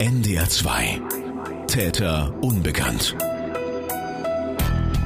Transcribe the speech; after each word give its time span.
NDR 0.00 0.48
2 0.48 1.02
Täter 1.66 2.32
unbekannt. 2.40 3.14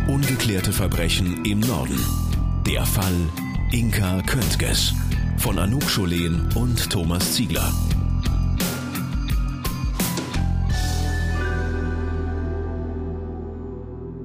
Ungeklärte 0.07 0.73
Verbrechen 0.73 1.45
im 1.45 1.59
Norden. 1.59 1.99
Der 2.65 2.87
Fall 2.87 3.29
Inka 3.73 4.23
Köntges 4.23 4.95
von 5.37 5.59
Anouk 5.59 5.83
Scholen 5.91 6.49
und 6.55 6.89
Thomas 6.91 7.35
Ziegler. 7.35 7.73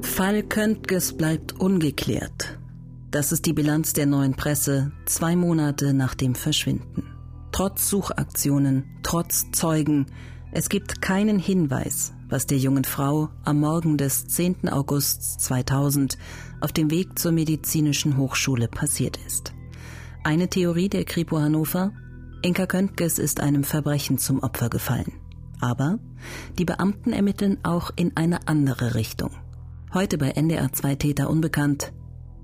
Fall 0.03 0.43
Köntges 0.43 1.17
bleibt 1.17 1.53
ungeklärt. 1.53 2.59
Das 3.09 3.31
ist 3.31 3.47
die 3.47 3.53
Bilanz 3.53 3.93
der 3.93 4.05
neuen 4.05 4.35
Presse 4.35 4.91
zwei 5.07 5.35
Monate 5.35 5.95
nach 5.95 6.13
dem 6.13 6.35
Verschwinden. 6.35 7.05
Trotz 7.51 7.89
Suchaktionen, 7.89 8.99
trotz 9.01 9.49
Zeugen, 9.51 10.05
es 10.51 10.69
gibt 10.69 11.01
keinen 11.01 11.37
Hinweis, 11.37 12.13
was 12.27 12.47
der 12.47 12.57
jungen 12.57 12.83
Frau 12.83 13.29
am 13.43 13.59
Morgen 13.59 13.97
des 13.97 14.25
10. 14.27 14.69
August 14.69 15.41
2000 15.41 16.17
auf 16.59 16.71
dem 16.71 16.89
Weg 16.89 17.19
zur 17.19 17.31
medizinischen 17.31 18.17
Hochschule 18.17 18.67
passiert 18.67 19.19
ist. 19.27 19.53
Eine 20.23 20.47
Theorie 20.49 20.89
der 20.89 21.05
Kripo 21.05 21.39
Hannover? 21.39 21.91
Inka 22.41 22.65
Köntges 22.65 23.19
ist 23.19 23.41
einem 23.41 23.63
Verbrechen 23.63 24.17
zum 24.17 24.39
Opfer 24.39 24.69
gefallen. 24.69 25.13
Aber 25.61 25.99
die 26.57 26.65
Beamten 26.65 27.13
ermitteln 27.13 27.59
auch 27.63 27.91
in 27.95 28.15
eine 28.17 28.47
andere 28.47 28.95
Richtung. 28.95 29.31
Heute 29.93 30.17
bei 30.17 30.31
NDR 30.31 30.71
2 30.71 30.95
Täter 30.95 31.29
unbekannt 31.29 31.93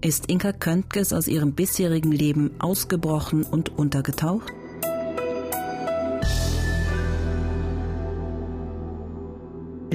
ist 0.01 0.29
Inka 0.29 0.51
Köntges 0.51 1.11
aus 1.13 1.27
ihrem 1.27 1.53
bisherigen 1.53 2.11
Leben 2.11 2.51
ausgebrochen 2.59 3.43
und 3.43 3.69
untergetaucht? 3.77 4.53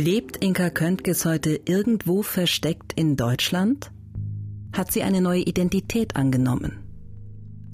Lebt 0.03 0.43
Inka 0.43 0.71
Köntges 0.71 1.27
heute 1.27 1.61
irgendwo 1.67 2.23
versteckt 2.23 2.95
in 2.95 3.17
Deutschland? 3.17 3.93
Hat 4.73 4.91
sie 4.91 5.03
eine 5.03 5.20
neue 5.20 5.42
Identität 5.42 6.17
angenommen? 6.17 6.79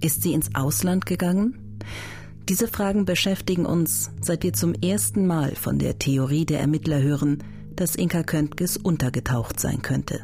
Ist 0.01 0.23
sie 0.23 0.33
ins 0.33 0.53
Ausland 0.57 1.07
gegangen? 1.07 1.79
Diese 2.49 2.67
Fragen 2.67 3.05
beschäftigen 3.05 3.65
uns, 3.65 4.11
seit 4.21 4.43
wir 4.43 4.53
zum 4.55 4.75
ersten 4.75 5.29
Mal 5.29 5.55
von 5.55 5.79
der 5.79 6.01
Theorie 6.01 6.45
der 6.45 6.59
Ermittler 6.59 7.01
hören, 7.01 7.45
dass 7.77 7.95
Inka 7.95 8.25
Köntges 8.25 8.77
untergetaucht 8.77 9.61
sein 9.61 9.83
könnte. 9.83 10.19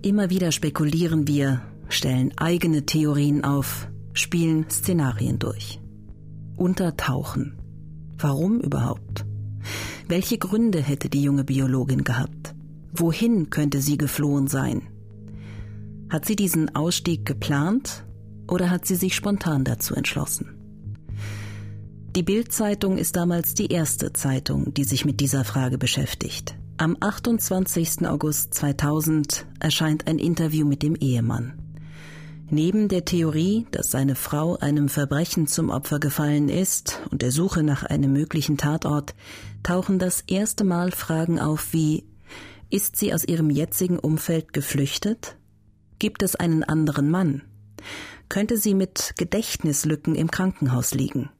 Immer 0.00 0.30
wieder 0.30 0.52
spekulieren 0.52 1.26
wir, 1.26 1.62
stellen 1.88 2.30
eigene 2.36 2.86
Theorien 2.86 3.42
auf, 3.42 3.88
spielen 4.12 4.70
Szenarien 4.70 5.40
durch. 5.40 5.80
Untertauchen. 6.56 7.58
Warum 8.16 8.60
überhaupt? 8.60 9.26
Welche 10.06 10.36
Gründe 10.36 10.82
hätte 10.82 11.08
die 11.08 11.22
junge 11.22 11.44
Biologin 11.44 12.04
gehabt? 12.04 12.54
Wohin 12.92 13.48
könnte 13.48 13.80
sie 13.80 13.96
geflohen 13.96 14.48
sein? 14.48 14.82
Hat 16.10 16.26
sie 16.26 16.36
diesen 16.36 16.76
Ausstieg 16.76 17.24
geplant 17.24 18.04
oder 18.46 18.70
hat 18.70 18.86
sie 18.86 18.96
sich 18.96 19.14
spontan 19.14 19.64
dazu 19.64 19.94
entschlossen? 19.94 20.54
Die 22.14 22.22
Bild-Zeitung 22.22 22.98
ist 22.98 23.16
damals 23.16 23.54
die 23.54 23.72
erste 23.72 24.12
Zeitung, 24.12 24.74
die 24.74 24.84
sich 24.84 25.04
mit 25.04 25.20
dieser 25.20 25.42
Frage 25.42 25.78
beschäftigt. 25.78 26.54
Am 26.76 26.96
28. 27.00 28.06
August 28.06 28.54
2000 28.54 29.46
erscheint 29.58 30.06
ein 30.06 30.18
Interview 30.18 30.66
mit 30.66 30.82
dem 30.82 30.94
Ehemann. 30.96 31.63
Neben 32.50 32.88
der 32.88 33.04
Theorie, 33.04 33.66
dass 33.70 33.90
seine 33.90 34.14
Frau 34.14 34.56
einem 34.56 34.88
Verbrechen 34.88 35.46
zum 35.46 35.70
Opfer 35.70 35.98
gefallen 35.98 36.48
ist 36.48 37.00
und 37.10 37.22
der 37.22 37.32
Suche 37.32 37.62
nach 37.62 37.84
einem 37.84 38.12
möglichen 38.12 38.58
Tatort, 38.58 39.14
tauchen 39.62 39.98
das 39.98 40.20
erste 40.20 40.62
Mal 40.62 40.92
Fragen 40.92 41.40
auf 41.40 41.72
wie 41.72 42.04
Ist 42.70 42.96
sie 42.96 43.14
aus 43.14 43.24
ihrem 43.24 43.48
jetzigen 43.50 43.98
Umfeld 43.98 44.52
geflüchtet? 44.52 45.36
Gibt 45.98 46.22
es 46.22 46.36
einen 46.36 46.62
anderen 46.64 47.10
Mann? 47.10 47.42
Könnte 48.28 48.58
sie 48.58 48.74
mit 48.74 49.14
Gedächtnislücken 49.16 50.14
im 50.14 50.30
Krankenhaus 50.30 50.92
liegen? 50.92 51.30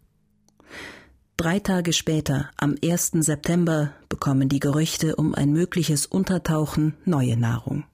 Drei 1.37 1.59
Tage 1.59 1.93
später, 1.93 2.51
am 2.57 2.77
1. 2.83 3.12
September, 3.21 3.93
bekommen 4.09 4.49
die 4.49 4.61
Gerüchte 4.61 5.17
um 5.17 5.34
ein 5.34 5.53
mögliches 5.53 6.07
Untertauchen 6.07 6.95
neue 7.05 7.37
Nahrung. 7.37 7.84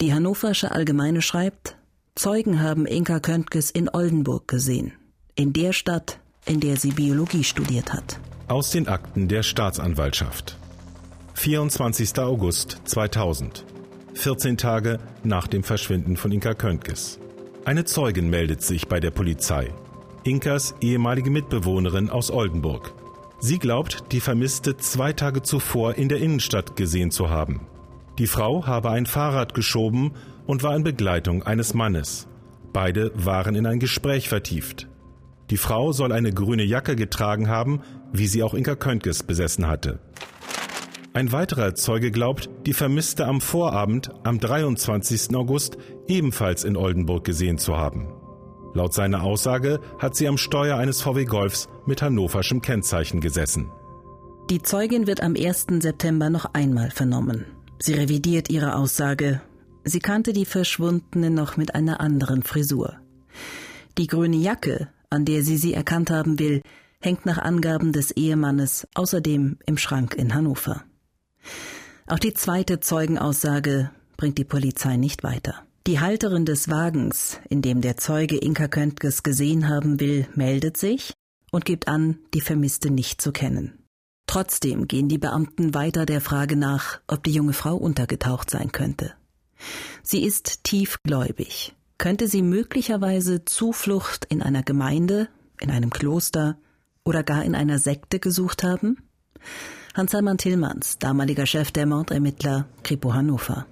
Die 0.00 0.14
Hannoversche 0.14 0.72
Allgemeine 0.72 1.22
schreibt, 1.22 1.77
Zeugen 2.18 2.60
haben 2.60 2.84
Inka 2.84 3.20
Köntges 3.20 3.70
in 3.70 3.88
Oldenburg 3.88 4.48
gesehen, 4.48 4.90
in 5.36 5.52
der 5.52 5.72
Stadt, 5.72 6.18
in 6.46 6.58
der 6.58 6.76
sie 6.76 6.90
Biologie 6.90 7.44
studiert 7.44 7.92
hat. 7.92 8.18
Aus 8.48 8.72
den 8.72 8.88
Akten 8.88 9.28
der 9.28 9.44
Staatsanwaltschaft. 9.44 10.56
24. 11.34 12.18
August 12.18 12.80
2000. 12.86 13.64
14 14.14 14.56
Tage 14.56 14.98
nach 15.22 15.46
dem 15.46 15.62
Verschwinden 15.62 16.16
von 16.16 16.32
Inka 16.32 16.54
Köntges. 16.54 17.20
Eine 17.64 17.84
Zeugin 17.84 18.28
meldet 18.28 18.62
sich 18.62 18.88
bei 18.88 18.98
der 18.98 19.12
Polizei. 19.12 19.72
Inkas 20.24 20.74
ehemalige 20.80 21.30
Mitbewohnerin 21.30 22.10
aus 22.10 22.32
Oldenburg. 22.32 22.94
Sie 23.38 23.60
glaubt, 23.60 24.10
die 24.10 24.20
Vermisste 24.20 24.76
zwei 24.76 25.12
Tage 25.12 25.44
zuvor 25.44 25.94
in 25.94 26.08
der 26.08 26.18
Innenstadt 26.18 26.74
gesehen 26.74 27.12
zu 27.12 27.30
haben. 27.30 27.60
Die 28.18 28.26
Frau 28.26 28.66
habe 28.66 28.90
ein 28.90 29.06
Fahrrad 29.06 29.54
geschoben 29.54 30.14
und 30.48 30.62
war 30.62 30.74
in 30.74 30.82
Begleitung 30.82 31.42
eines 31.42 31.74
Mannes. 31.74 32.26
Beide 32.72 33.12
waren 33.14 33.54
in 33.54 33.66
ein 33.66 33.78
Gespräch 33.78 34.30
vertieft. 34.30 34.88
Die 35.50 35.58
Frau 35.58 35.92
soll 35.92 36.10
eine 36.10 36.32
grüne 36.32 36.64
Jacke 36.64 36.96
getragen 36.96 37.48
haben, 37.48 37.82
wie 38.12 38.26
sie 38.26 38.42
auch 38.42 38.54
Inka 38.54 38.74
Köntges 38.74 39.22
besessen 39.22 39.68
hatte. 39.68 40.00
Ein 41.12 41.32
weiterer 41.32 41.74
Zeuge 41.74 42.10
glaubt, 42.10 42.48
die 42.64 42.72
Vermisste 42.72 43.26
am 43.26 43.42
Vorabend, 43.42 44.10
am 44.24 44.40
23. 44.40 45.34
August, 45.36 45.76
ebenfalls 46.06 46.64
in 46.64 46.76
Oldenburg 46.76 47.24
gesehen 47.24 47.58
zu 47.58 47.76
haben. 47.76 48.08
Laut 48.72 48.94
seiner 48.94 49.24
Aussage 49.24 49.80
hat 49.98 50.16
sie 50.16 50.28
am 50.28 50.38
Steuer 50.38 50.78
eines 50.78 51.02
VW 51.02 51.24
Golfs 51.26 51.68
mit 51.86 52.00
hannoverschem 52.00 52.62
Kennzeichen 52.62 53.20
gesessen. 53.20 53.70
Die 54.48 54.62
Zeugin 54.62 55.06
wird 55.06 55.22
am 55.22 55.34
1. 55.36 55.66
September 55.80 56.30
noch 56.30 56.54
einmal 56.54 56.90
vernommen. 56.90 57.44
Sie 57.78 57.92
revidiert 57.92 58.48
ihre 58.50 58.76
Aussage. 58.76 59.42
Sie 59.88 60.00
kannte 60.00 60.34
die 60.34 60.44
Verschwundene 60.44 61.30
noch 61.30 61.56
mit 61.56 61.74
einer 61.74 62.00
anderen 62.00 62.42
Frisur. 62.42 62.98
Die 63.96 64.06
grüne 64.06 64.36
Jacke, 64.36 64.88
an 65.08 65.24
der 65.24 65.42
sie 65.42 65.56
sie 65.56 65.72
erkannt 65.72 66.10
haben 66.10 66.38
will, 66.38 66.62
hängt 67.00 67.24
nach 67.24 67.38
Angaben 67.38 67.92
des 67.92 68.10
Ehemannes 68.10 68.86
außerdem 68.94 69.56
im 69.64 69.78
Schrank 69.78 70.14
in 70.14 70.34
Hannover. 70.34 70.84
Auch 72.06 72.18
die 72.18 72.34
zweite 72.34 72.80
Zeugenaussage 72.80 73.90
bringt 74.18 74.36
die 74.36 74.44
Polizei 74.44 74.96
nicht 74.96 75.22
weiter. 75.22 75.62
Die 75.86 76.00
Halterin 76.00 76.44
des 76.44 76.68
Wagens, 76.68 77.40
in 77.48 77.62
dem 77.62 77.80
der 77.80 77.96
Zeuge 77.96 78.36
Inka 78.36 78.68
Köntges 78.68 79.22
gesehen 79.22 79.68
haben 79.68 80.00
will, 80.00 80.26
meldet 80.34 80.76
sich 80.76 81.14
und 81.50 81.64
gibt 81.64 81.88
an, 81.88 82.18
die 82.34 82.42
Vermisste 82.42 82.90
nicht 82.90 83.22
zu 83.22 83.32
kennen. 83.32 83.78
Trotzdem 84.26 84.86
gehen 84.86 85.08
die 85.08 85.16
Beamten 85.16 85.72
weiter 85.72 86.04
der 86.04 86.20
Frage 86.20 86.56
nach, 86.56 87.00
ob 87.06 87.24
die 87.24 87.32
junge 87.32 87.54
Frau 87.54 87.74
untergetaucht 87.74 88.50
sein 88.50 88.70
könnte. 88.70 89.14
Sie 90.02 90.24
ist 90.24 90.64
tiefgläubig. 90.64 91.74
Könnte 91.98 92.28
sie 92.28 92.42
möglicherweise 92.42 93.44
Zuflucht 93.44 94.24
in 94.28 94.42
einer 94.42 94.62
Gemeinde, 94.62 95.28
in 95.60 95.70
einem 95.70 95.90
Kloster 95.90 96.58
oder 97.04 97.22
gar 97.22 97.44
in 97.44 97.54
einer 97.54 97.78
Sekte 97.78 98.20
gesucht 98.20 98.62
haben? 98.62 98.98
Hans-Hermann 99.94 100.38
Tillmanns, 100.38 100.98
damaliger 100.98 101.46
Chef 101.46 101.72
der 101.72 101.86
Mordermittler 101.86 102.68
Kripo 102.84 103.14
Hannover. 103.14 103.66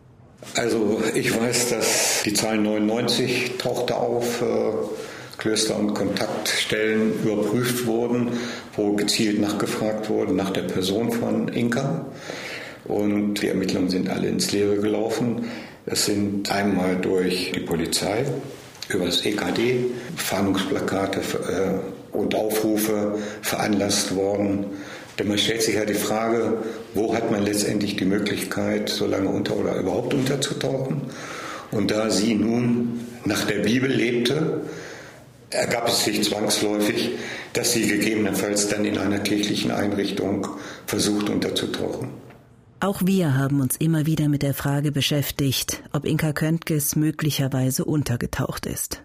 Also 0.54 1.00
ich 1.14 1.38
weiß, 1.38 1.70
dass 1.70 2.22
die 2.24 2.34
Zahl 2.34 2.58
99 2.58 3.58
tauchte 3.58 3.96
auf, 3.96 4.42
äh, 4.42 4.72
Klöster 5.38 5.76
und 5.76 5.94
Kontaktstellen 5.94 7.12
überprüft 7.22 7.86
wurden, 7.86 8.30
wo 8.74 8.94
gezielt 8.94 9.40
nachgefragt 9.40 10.08
wurde 10.08 10.32
nach 10.34 10.50
der 10.50 10.62
Person 10.62 11.12
von 11.12 11.48
Inka. 11.48 12.06
Und 12.84 13.42
die 13.42 13.48
Ermittlungen 13.48 13.90
sind 13.90 14.08
alle 14.08 14.28
ins 14.28 14.52
Leere 14.52 14.78
gelaufen. 14.78 15.44
Es 15.86 16.06
sind 16.06 16.50
einmal 16.50 16.96
durch 16.96 17.52
die 17.54 17.60
Polizei, 17.60 18.24
über 18.88 19.06
das 19.06 19.24
EKD, 19.24 19.86
Fahndungsplakate 20.16 21.20
äh, 21.20 22.16
und 22.16 22.34
Aufrufe 22.34 23.18
veranlasst 23.42 24.14
worden, 24.16 24.66
denn 25.18 25.28
man 25.28 25.38
stellt 25.38 25.62
sich 25.62 25.76
ja 25.76 25.84
die 25.84 25.94
Frage, 25.94 26.58
wo 26.94 27.14
hat 27.14 27.30
man 27.30 27.44
letztendlich 27.44 27.96
die 27.96 28.04
Möglichkeit, 28.04 28.88
so 28.88 29.06
lange 29.06 29.28
unter 29.28 29.56
oder 29.56 29.76
überhaupt 29.76 30.12
unterzutauchen? 30.12 31.02
Und 31.70 31.90
da 31.90 32.10
sie 32.10 32.34
nun 32.34 33.00
nach 33.24 33.44
der 33.44 33.60
Bibel 33.60 33.90
lebte, 33.90 34.62
ergab 35.50 35.88
es 35.88 36.04
sich 36.04 36.22
zwangsläufig, 36.22 37.12
dass 37.52 37.72
sie 37.72 37.86
gegebenenfalls 37.86 38.68
dann 38.68 38.84
in 38.84 38.98
einer 38.98 39.20
kirchlichen 39.20 39.70
Einrichtung 39.70 40.48
versucht 40.86 41.30
unterzutauchen. 41.30 42.25
Auch 42.78 43.00
wir 43.04 43.34
haben 43.34 43.62
uns 43.62 43.76
immer 43.76 44.04
wieder 44.04 44.28
mit 44.28 44.42
der 44.42 44.52
Frage 44.52 44.92
beschäftigt, 44.92 45.82
ob 45.92 46.04
Inka 46.04 46.34
Köntges 46.34 46.94
möglicherweise 46.94 47.86
untergetaucht 47.86 48.66
ist. 48.66 49.02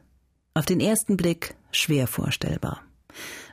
Auf 0.53 0.65
den 0.65 0.81
ersten 0.81 1.15
Blick 1.15 1.55
schwer 1.71 2.07
vorstellbar. 2.07 2.81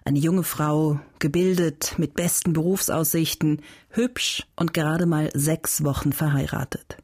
Eine 0.05 0.19
junge 0.19 0.43
Frau, 0.43 0.99
gebildet, 1.21 1.95
mit 1.99 2.15
besten 2.15 2.53
Berufsaussichten, 2.53 3.63
hübsch 3.91 4.45
und 4.57 4.75
gerade 4.75 5.07
mal 5.07 5.31
sechs 5.35 5.85
Wochen 5.85 6.13
verheiratet. 6.13 6.97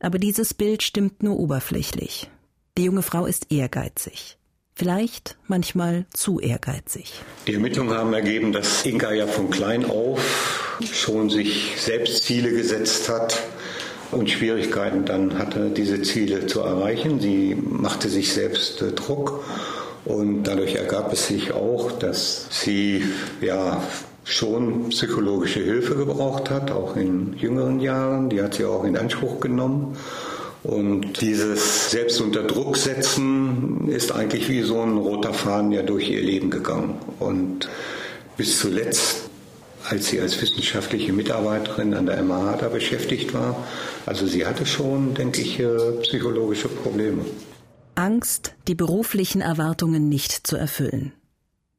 Aber 0.00 0.18
dieses 0.18 0.54
Bild 0.54 0.82
stimmt 0.82 1.22
nur 1.22 1.38
oberflächlich. 1.38 2.30
Die 2.76 2.84
junge 2.84 3.02
Frau 3.02 3.26
ist 3.26 3.52
ehrgeizig. 3.52 4.38
Vielleicht 4.76 5.36
manchmal 5.46 6.04
zu 6.12 6.40
ehrgeizig. 6.40 7.22
Die 7.46 7.54
Ermittlungen 7.54 7.96
haben 7.96 8.12
ergeben, 8.12 8.52
dass 8.52 8.84
Inka 8.84 9.12
ja 9.12 9.28
von 9.28 9.48
klein 9.48 9.88
auf 9.88 10.78
schon 10.92 11.30
sich 11.30 11.74
selbst 11.78 12.24
Ziele 12.24 12.50
gesetzt 12.50 13.08
hat 13.08 13.40
und 14.10 14.28
Schwierigkeiten 14.28 15.04
dann 15.04 15.38
hatte, 15.38 15.70
diese 15.70 16.02
Ziele 16.02 16.46
zu 16.46 16.60
erreichen. 16.60 17.20
Sie 17.20 17.54
machte 17.54 18.08
sich 18.08 18.32
selbst 18.32 18.82
äh, 18.82 18.90
Druck 18.90 19.44
und 20.04 20.42
dadurch 20.42 20.74
ergab 20.74 21.12
es 21.12 21.28
sich 21.28 21.52
auch, 21.52 21.92
dass 21.92 22.48
sie 22.50 23.04
ja 23.40 23.80
schon 24.24 24.88
psychologische 24.88 25.60
Hilfe 25.60 25.94
gebraucht 25.94 26.50
hat, 26.50 26.72
auch 26.72 26.96
in 26.96 27.34
jüngeren 27.36 27.78
Jahren. 27.78 28.28
Die 28.28 28.42
hat 28.42 28.54
sie 28.54 28.64
auch 28.64 28.84
in 28.84 28.96
Anspruch 28.96 29.38
genommen. 29.38 29.96
Und 30.64 31.20
dieses 31.20 31.90
Selbst 31.90 32.22
unter 32.22 32.42
Druck 32.42 32.78
setzen 32.78 33.86
ist 33.88 34.12
eigentlich 34.12 34.48
wie 34.48 34.62
so 34.62 34.80
ein 34.80 34.96
roter 34.96 35.34
Faden 35.34 35.72
ja 35.72 35.82
durch 35.82 36.08
ihr 36.08 36.22
Leben 36.22 36.48
gegangen. 36.48 36.98
Und 37.20 37.68
bis 38.38 38.58
zuletzt, 38.58 39.28
als 39.84 40.06
sie 40.06 40.20
als 40.20 40.40
wissenschaftliche 40.40 41.12
Mitarbeiterin 41.12 41.92
an 41.92 42.06
der 42.06 42.22
MAH 42.22 42.56
da 42.56 42.68
beschäftigt 42.68 43.34
war, 43.34 43.62
also 44.06 44.26
sie 44.26 44.46
hatte 44.46 44.64
schon, 44.64 45.12
denke 45.12 45.42
ich, 45.42 45.60
äh, 45.60 45.92
psychologische 46.00 46.68
Probleme. 46.68 47.26
Angst, 47.94 48.54
die 48.66 48.74
beruflichen 48.74 49.42
Erwartungen 49.42 50.08
nicht 50.08 50.46
zu 50.46 50.56
erfüllen. 50.56 51.12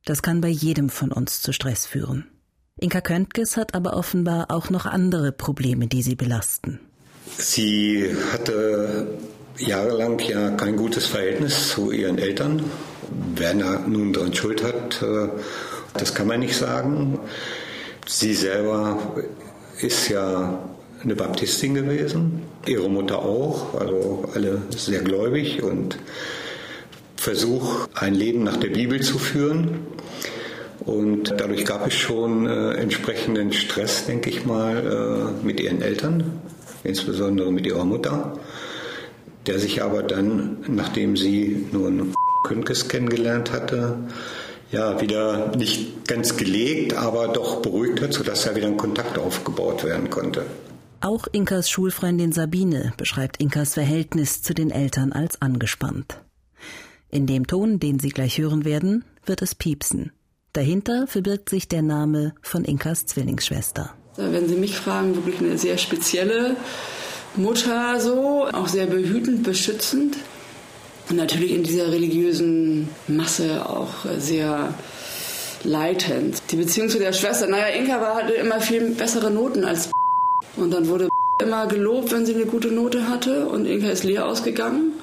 Das 0.05 0.21
kann 0.21 0.41
bei 0.41 0.49
jedem 0.49 0.89
von 0.89 1.11
uns 1.11 1.41
zu 1.41 1.53
Stress 1.53 1.87
führen. 1.87 2.27
Inka 2.79 3.01
Köntges 3.01 3.57
hat 3.57 3.73
aber 3.73 3.97
offenbar 3.97 4.51
auch 4.51 4.69
noch 4.69 4.85
andere 4.85 5.31
Probleme, 5.31 5.87
die 5.87 6.03
sie 6.03 6.15
belasten. 6.15 6.79
Sie 7.37 8.15
hatte 8.31 9.07
jahrelang 9.57 10.19
ja 10.19 10.51
kein 10.51 10.75
gutes 10.75 11.07
Verhältnis 11.07 11.69
zu 11.69 11.91
ihren 11.91 12.17
Eltern. 12.17 12.63
Wer 13.35 13.53
nun 13.53 14.13
daran 14.13 14.33
schuld 14.33 14.63
hat, 14.63 15.01
äh, 15.01 15.29
das 15.93 16.13
kann 16.13 16.27
man 16.27 16.39
nicht 16.39 16.55
sagen. 16.55 17.19
Sie 18.07 18.33
selber 18.33 18.99
ist 19.79 20.09
ja 20.09 20.59
eine 21.03 21.15
Baptistin 21.15 21.75
gewesen, 21.75 22.41
ihre 22.65 22.89
Mutter 22.89 23.19
auch, 23.19 23.79
also 23.79 24.29
alle 24.33 24.61
sehr 24.75 25.01
gläubig 25.01 25.61
und 25.61 25.97
Versuch, 27.15 27.87
ein 27.93 28.13
Leben 28.13 28.43
nach 28.43 28.57
der 28.57 28.69
Bibel 28.69 29.01
zu 29.01 29.17
führen. 29.17 29.87
Und 30.79 31.33
dadurch 31.37 31.65
gab 31.65 31.87
es 31.87 31.95
schon 31.95 32.45
äh, 32.45 32.73
entsprechenden 32.73 33.51
Stress, 33.53 34.05
denke 34.05 34.29
ich 34.29 34.45
mal, 34.45 35.33
äh, 35.41 35.45
mit 35.45 35.59
ihren 35.59 35.81
Eltern, 35.81 36.39
insbesondere 36.85 37.51
mit 37.51 37.65
ihrer 37.65 37.85
Mutter, 37.85 38.39
der 39.47 39.59
sich 39.59 39.83
aber 39.83 40.03
dann, 40.03 40.57
nachdem 40.67 41.17
sie 41.17 41.67
nun 41.71 42.13
Künkes 42.43 42.87
kennengelernt 42.87 43.51
hatte, 43.51 43.97
ja, 44.71 44.99
wieder 45.01 45.55
nicht 45.55 46.07
ganz 46.07 46.37
gelegt, 46.37 46.95
aber 46.95 47.27
doch 47.27 47.61
beruhigt 47.61 48.01
hat, 48.01 48.13
sodass 48.13 48.43
da 48.43 48.55
wieder 48.55 48.67
ein 48.67 48.77
Kontakt 48.77 49.17
aufgebaut 49.17 49.83
werden 49.83 50.09
konnte. 50.09 50.45
Auch 51.01 51.27
Inkas 51.31 51.69
Schulfreundin 51.69 52.31
Sabine 52.31 52.93
beschreibt 52.97 53.37
Inkas 53.37 53.75
Verhältnis 53.75 54.41
zu 54.41 54.53
den 54.53 54.71
Eltern 54.71 55.13
als 55.13 55.41
angespannt. 55.41 56.19
In 57.09 57.27
dem 57.27 57.47
Ton, 57.47 57.79
den 57.79 57.99
Sie 57.99 58.09
gleich 58.09 58.37
hören 58.37 58.65
werden, 58.65 59.05
wird 59.25 59.41
es 59.41 59.55
piepsen. 59.55 60.11
Dahinter 60.53 61.05
verbirgt 61.07 61.49
sich 61.49 61.67
der 61.67 61.81
Name 61.81 62.33
von 62.41 62.65
Inkas 62.65 63.05
Zwillingsschwester. 63.05 63.93
Wenn 64.17 64.47
Sie 64.47 64.55
mich 64.55 64.77
fragen, 64.77 65.15
wirklich 65.15 65.39
eine 65.39 65.57
sehr 65.57 65.77
spezielle 65.77 66.55
Mutter 67.35 67.99
so, 67.99 68.47
auch 68.51 68.67
sehr 68.67 68.85
behütend, 68.85 69.43
beschützend. 69.43 70.15
Und 71.09 71.17
natürlich 71.17 71.51
in 71.51 71.63
dieser 71.63 71.91
religiösen 71.91 72.89
Masse 73.07 73.67
auch 73.69 74.05
sehr 74.17 74.73
leitend. 75.63 76.41
Die 76.51 76.55
Beziehung 76.55 76.89
zu 76.89 76.97
der 76.97 77.13
Schwester, 77.13 77.47
naja, 77.47 77.67
Inka 77.67 77.99
war, 77.99 78.15
hatte 78.15 78.33
immer 78.33 78.61
viel 78.61 78.91
bessere 78.91 79.31
Noten 79.31 79.65
als 79.65 79.89
und 80.55 80.71
dann 80.71 80.87
wurde 80.87 81.09
immer 81.41 81.67
gelobt, 81.67 82.11
wenn 82.11 82.25
sie 82.25 82.33
eine 82.33 82.45
gute 82.45 82.69
Note 82.69 83.09
hatte 83.09 83.47
und 83.47 83.65
Inka 83.65 83.89
ist 83.89 84.03
leer 84.03 84.25
ausgegangen. 84.25 84.93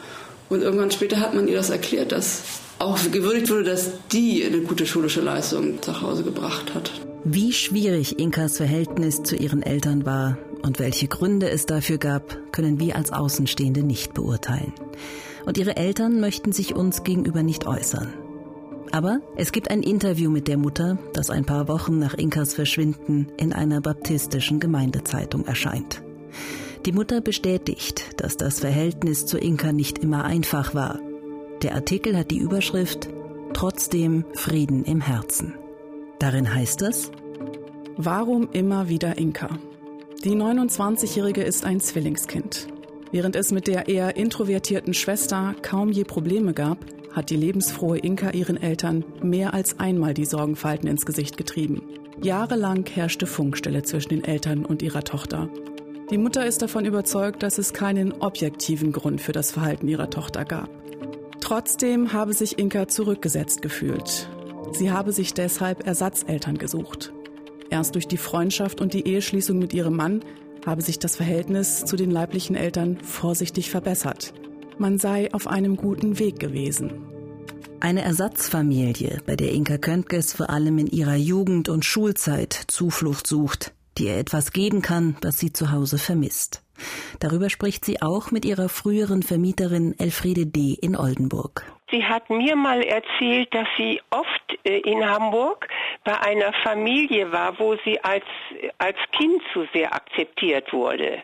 Und 0.49 0.63
irgendwann 0.63 0.91
später 0.91 1.21
hat 1.21 1.35
man 1.35 1.49
ihr 1.49 1.57
das 1.57 1.71
erklärt, 1.71 2.13
dass 2.13 2.43
auch 2.79 2.99
gewürdigt 3.11 3.51
wurde, 3.51 3.65
dass 3.65 3.91
die 4.13 4.45
eine 4.45 4.61
gute 4.61 4.87
schulische 4.87 5.21
Leistung 5.21 5.79
nach 5.87 6.03
Hause 6.03 6.25
gebracht 6.25 6.75
hat. 6.75 6.91
Wie 7.25 7.53
schwierig 7.53 8.19
Inkas 8.19 8.57
Verhältnis 8.57 9.23
zu 9.23 9.37
ihren 9.37 9.63
Eltern 9.63 10.05
war 10.05 10.39
und 10.63 10.81
welche 10.81 11.07
Gründe 11.07 11.49
es 11.51 11.67
dafür 11.67 11.99
gab, 11.99 12.37
können 12.53 12.81
wir 12.81 12.97
als 12.97 13.13
Außenstehende 13.13 13.85
nicht 13.85 14.13
beurteilen. 14.13 14.73
Und 15.47 15.57
ihre 15.57 15.77
Eltern 15.77 16.21
möchten 16.21 16.51
sich 16.51 16.75
uns 16.75 17.05
gegenüber 17.05 17.45
nicht 17.45 17.65
äußern. 17.65 18.13
Aber 18.91 19.21
es 19.37 19.53
gibt 19.53 19.71
ein 19.71 19.85
Interview 19.85 20.31
mit 20.31 20.49
der 20.49 20.59
Mutter, 20.59 20.99
das 21.13 21.31
ein 21.31 21.45
paar 21.45 21.69
Wochen 21.69 22.01
nach 22.01 22.15
Inkas 22.15 22.55
Verschwinden 22.55 23.29
in 23.39 23.53
einer 23.53 23.81
baptistischen 23.81 24.59
Gemeindezeitung 24.59 25.45
erscheint. 25.47 26.03
Die 26.87 26.93
Mutter 26.93 27.21
bestätigt, 27.21 28.21
dass 28.21 28.37
das 28.37 28.59
Verhältnis 28.59 29.27
zu 29.27 29.39
Inka 29.39 29.73
nicht 29.73 29.99
immer 29.99 30.25
einfach 30.25 30.75
war. 30.75 30.99
Der 31.63 31.77
Artikel 31.77 32.17
hat 32.17 32.33
die 32.33 32.39
Überschrift 32.39 33.09
Trotzdem 33.53 34.25
Frieden 34.35 34.85
im 34.85 35.01
Herzen. 35.01 35.55
Darin 36.23 36.55
heißt 36.55 36.83
es, 36.83 37.11
Warum 37.97 38.49
immer 38.53 38.89
wieder 38.89 39.19
Inka? 39.19 39.59
Die 40.23 40.37
29-Jährige 40.37 41.43
ist 41.43 41.65
ein 41.65 41.81
Zwillingskind. 41.81 42.69
Während 43.11 43.35
es 43.35 43.51
mit 43.51 43.67
der 43.67 43.89
eher 43.89 44.15
introvertierten 44.17 44.95
Schwester 44.95 45.57
kaum 45.63 45.91
je 45.91 46.05
Probleme 46.05 46.55
gab, 46.55 46.79
hat 47.11 47.31
die 47.31 47.37
lebensfrohe 47.37 47.99
Inka 47.99 48.31
ihren 48.31 48.57
Eltern 48.57 49.05
mehr 49.21 49.53
als 49.53 49.81
einmal 49.81 50.15
die 50.15 50.25
Sorgenfalten 50.25 50.89
ins 50.89 51.07
Gesicht 51.07 51.37
getrieben. 51.37 51.83
Jahrelang 52.23 52.87
herrschte 52.87 53.27
Funkstelle 53.27 53.83
zwischen 53.83 54.11
den 54.11 54.23
Eltern 54.23 54.65
und 54.65 54.81
ihrer 54.81 55.03
Tochter. 55.03 55.49
Die 56.13 56.19
Mutter 56.19 56.47
ist 56.47 56.63
davon 56.63 56.85
überzeugt, 56.85 57.43
dass 57.43 57.59
es 57.59 57.73
keinen 57.73 58.13
objektiven 58.13 58.93
Grund 58.93 59.21
für 59.21 59.33
das 59.33 59.51
Verhalten 59.51 59.89
ihrer 59.89 60.09
Tochter 60.09 60.45
gab. 60.45 60.71
Trotzdem 61.41 62.13
habe 62.13 62.33
sich 62.33 62.61
Inka 62.61 62.87
zurückgesetzt 62.87 63.61
gefühlt. 63.61 64.29
Sie 64.71 64.91
habe 64.91 65.13
sich 65.13 65.35
deshalb 65.35 65.87
Ersatzeltern 65.87 66.59
gesucht. 66.59 67.13
Erst 67.71 67.95
durch 67.95 68.07
die 68.07 68.17
Freundschaft 68.17 68.81
und 68.81 68.95
die 68.95 69.07
Eheschließung 69.07 69.59
mit 69.59 69.73
ihrem 69.73 69.97
Mann 69.97 70.25
habe 70.65 70.83
sich 70.83 70.99
das 70.99 71.17
Verhältnis 71.17 71.85
zu 71.85 71.97
den 71.97 72.11
leiblichen 72.11 72.55
Eltern 72.55 72.99
vorsichtig 73.03 73.71
verbessert. 73.71 74.33
Man 74.79 74.99
sei 74.99 75.33
auf 75.33 75.47
einem 75.47 75.77
guten 75.77 76.19
Weg 76.19 76.39
gewesen. 76.39 76.93
Eine 77.81 78.03
Ersatzfamilie, 78.03 79.19
bei 79.27 79.35
der 79.35 79.53
Inka 79.53 79.77
Köntges 79.77 80.33
vor 80.33 80.51
allem 80.51 80.79
in 80.79 80.87
ihrer 80.87 81.17
Jugend 81.17 81.69
und 81.69 81.85
Schulzeit 81.85 82.53
Zuflucht 82.69 83.27
sucht, 83.27 83.73
die 83.99 84.05
ihr 84.05 84.17
etwas 84.17 84.53
geben 84.53 84.83
kann, 84.83 85.17
was 85.21 85.39
sie 85.39 85.53
zu 85.53 85.73
Hause 85.73 85.99
vermisst. 85.99 86.63
Darüber 87.19 87.51
spricht 87.51 87.85
sie 87.85 88.01
auch 88.01 88.31
mit 88.31 88.45
ihrer 88.45 88.69
früheren 88.69 89.23
Vermieterin 89.23 89.99
Elfriede 89.99 90.47
D. 90.47 90.75
in 90.81 90.97
Oldenburg. 90.97 91.65
Sie 91.93 92.05
hat 92.05 92.31
mir 92.31 92.57
mal 92.57 92.83
erzählt, 92.83 93.55
dass 93.55 93.69
sie 93.77 94.01
oft 94.11 94.59
äh, 94.65 94.79
in 94.79 95.07
Hamburg 95.09 95.69
bei 96.05 96.19
einer 96.19 96.53
Familie 96.65 97.31
war, 97.31 97.59
wo 97.59 97.77
sie 97.85 98.03
als, 98.03 98.25
als 98.79 98.97
Kind 99.13 99.43
zu 99.53 99.69
sehr 99.75 99.95
akzeptiert 99.95 100.73
wurde. 100.73 101.23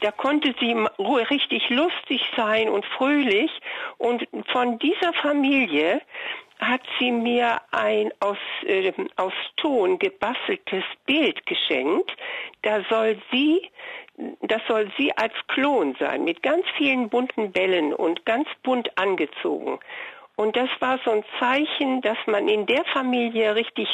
Da 0.00 0.12
konnte 0.12 0.54
sie 0.60 0.74
richtig 1.30 1.70
lustig 1.70 2.22
sein 2.36 2.68
und 2.68 2.84
fröhlich. 2.84 3.50
Und 3.96 4.28
von 4.52 4.78
dieser 4.78 5.12
Familie 5.14 6.02
hat 6.60 6.82
sie 6.98 7.10
mir 7.10 7.60
ein 7.70 8.12
aus, 8.20 8.38
äh, 8.66 8.92
aus 9.16 9.32
Ton 9.56 9.98
gebasteltes 9.98 10.84
Bild 11.06 11.44
geschenkt. 11.46 12.14
Da 12.62 12.84
soll 12.90 13.18
sie 13.32 13.70
das 14.42 14.60
soll 14.66 14.90
sie 14.98 15.12
als 15.16 15.32
Klon 15.48 15.96
sein, 15.98 16.24
mit 16.24 16.42
ganz 16.42 16.64
vielen 16.76 17.08
bunten 17.08 17.52
Bällen 17.52 17.92
und 17.92 18.24
ganz 18.24 18.48
bunt 18.62 18.90
angezogen. 18.98 19.78
Und 20.36 20.56
das 20.56 20.68
war 20.80 20.98
so 21.04 21.10
ein 21.10 21.24
Zeichen, 21.40 22.00
dass 22.00 22.18
man 22.26 22.48
in 22.48 22.66
der 22.66 22.84
Familie 22.92 23.54
richtig 23.54 23.88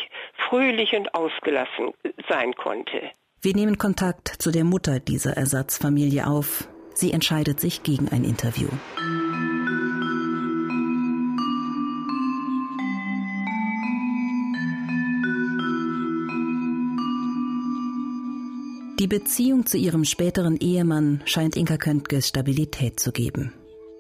fröhlich 0.48 0.94
und 0.94 1.14
ausgelassen 1.14 1.92
sein 2.28 2.54
konnte. 2.54 3.10
Wir 3.40 3.54
nehmen 3.54 3.78
Kontakt 3.78 4.28
zu 4.28 4.50
der 4.50 4.64
Mutter 4.64 5.00
dieser 5.00 5.36
Ersatzfamilie 5.36 6.26
auf. 6.26 6.68
Sie 6.94 7.12
entscheidet 7.12 7.60
sich 7.60 7.82
gegen 7.82 8.08
ein 8.10 8.24
Interview. 8.24 8.68
Die 19.04 19.08
Beziehung 19.08 19.66
zu 19.66 19.76
ihrem 19.76 20.06
späteren 20.06 20.56
Ehemann 20.56 21.20
scheint 21.26 21.56
Inka 21.56 21.76
Köntges 21.76 22.26
Stabilität 22.26 22.98
zu 22.98 23.12
geben. 23.12 23.52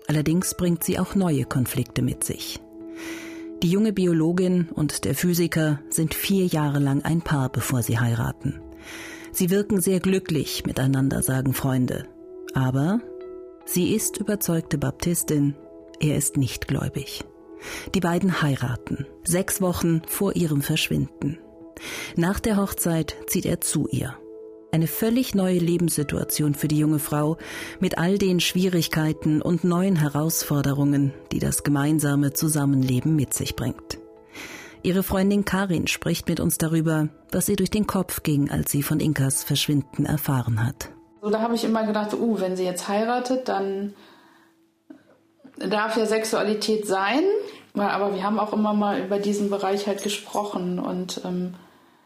Allerdings 0.06 0.56
bringt 0.56 0.82
sie 0.82 0.98
auch 0.98 1.14
neue 1.14 1.44
Konflikte 1.44 2.00
mit 2.00 2.24
sich. 2.24 2.58
Die 3.62 3.68
junge 3.68 3.92
Biologin 3.92 4.70
und 4.74 5.04
der 5.04 5.14
Physiker 5.14 5.78
sind 5.90 6.14
vier 6.14 6.46
Jahre 6.46 6.78
lang 6.78 7.02
ein 7.02 7.20
Paar, 7.20 7.50
bevor 7.50 7.82
sie 7.82 7.98
heiraten. 7.98 8.62
Sie 9.30 9.50
wirken 9.50 9.82
sehr 9.82 10.00
glücklich 10.00 10.64
miteinander, 10.64 11.22
sagen 11.22 11.52
Freunde. 11.52 12.06
Aber 12.54 13.00
sie 13.66 13.94
ist 13.94 14.16
überzeugte 14.16 14.78
Baptistin, 14.78 15.54
er 16.00 16.16
ist 16.16 16.38
nicht 16.38 16.66
gläubig. 16.66 17.24
Die 17.94 18.00
beiden 18.00 18.40
heiraten, 18.40 19.06
sechs 19.22 19.60
Wochen 19.60 20.00
vor 20.06 20.34
ihrem 20.34 20.62
Verschwinden. 20.62 21.38
Nach 22.16 22.40
der 22.40 22.56
Hochzeit 22.56 23.16
zieht 23.26 23.44
er 23.44 23.60
zu 23.60 23.86
ihr. 23.88 24.16
Eine 24.74 24.88
völlig 24.88 25.36
neue 25.36 25.60
Lebenssituation 25.60 26.56
für 26.56 26.66
die 26.66 26.78
junge 26.78 26.98
Frau 26.98 27.36
mit 27.78 27.96
all 27.96 28.18
den 28.18 28.40
Schwierigkeiten 28.40 29.40
und 29.40 29.62
neuen 29.62 29.94
Herausforderungen, 29.94 31.14
die 31.30 31.38
das 31.38 31.62
gemeinsame 31.62 32.32
Zusammenleben 32.32 33.14
mit 33.14 33.34
sich 33.34 33.54
bringt. 33.54 33.98
Ihre 34.82 35.04
Freundin 35.04 35.44
Karin 35.44 35.86
spricht 35.86 36.28
mit 36.28 36.40
uns 36.40 36.58
darüber, 36.58 37.08
was 37.30 37.48
ihr 37.48 37.54
durch 37.54 37.70
den 37.70 37.86
Kopf 37.86 38.24
ging, 38.24 38.50
als 38.50 38.72
sie 38.72 38.82
von 38.82 38.98
Inkas 38.98 39.44
Verschwinden 39.44 40.06
erfahren 40.06 40.66
hat. 40.66 40.88
So, 41.22 41.30
da 41.30 41.40
habe 41.40 41.54
ich 41.54 41.62
immer 41.62 41.86
gedacht, 41.86 42.12
uh, 42.12 42.40
wenn 42.40 42.56
sie 42.56 42.64
jetzt 42.64 42.88
heiratet, 42.88 43.46
dann 43.46 43.94
darf 45.56 45.96
ja 45.96 46.04
Sexualität 46.04 46.84
sein. 46.84 47.22
Aber 47.74 48.12
wir 48.12 48.24
haben 48.24 48.40
auch 48.40 48.52
immer 48.52 48.74
mal 48.74 48.98
über 48.98 49.20
diesen 49.20 49.50
Bereich 49.50 49.86
halt 49.86 50.02
gesprochen 50.02 50.80
und 50.80 51.20
ähm, 51.24 51.54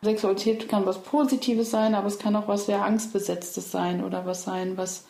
Sexualität 0.03 0.69
kann 0.69 0.87
was 0.87 1.03
Positives 1.03 1.71
sein, 1.71 1.95
aber 1.95 2.07
es 2.07 2.19
kann 2.19 2.37
auch 2.37 2.49
was 2.49 2.67
sehr 2.67 2.85
Angstbesetztes 2.85 3.71
sein 3.73 4.05
oder 4.05 4.27
was 4.27 4.45
sein, 4.45 4.77
was, 4.77 5.05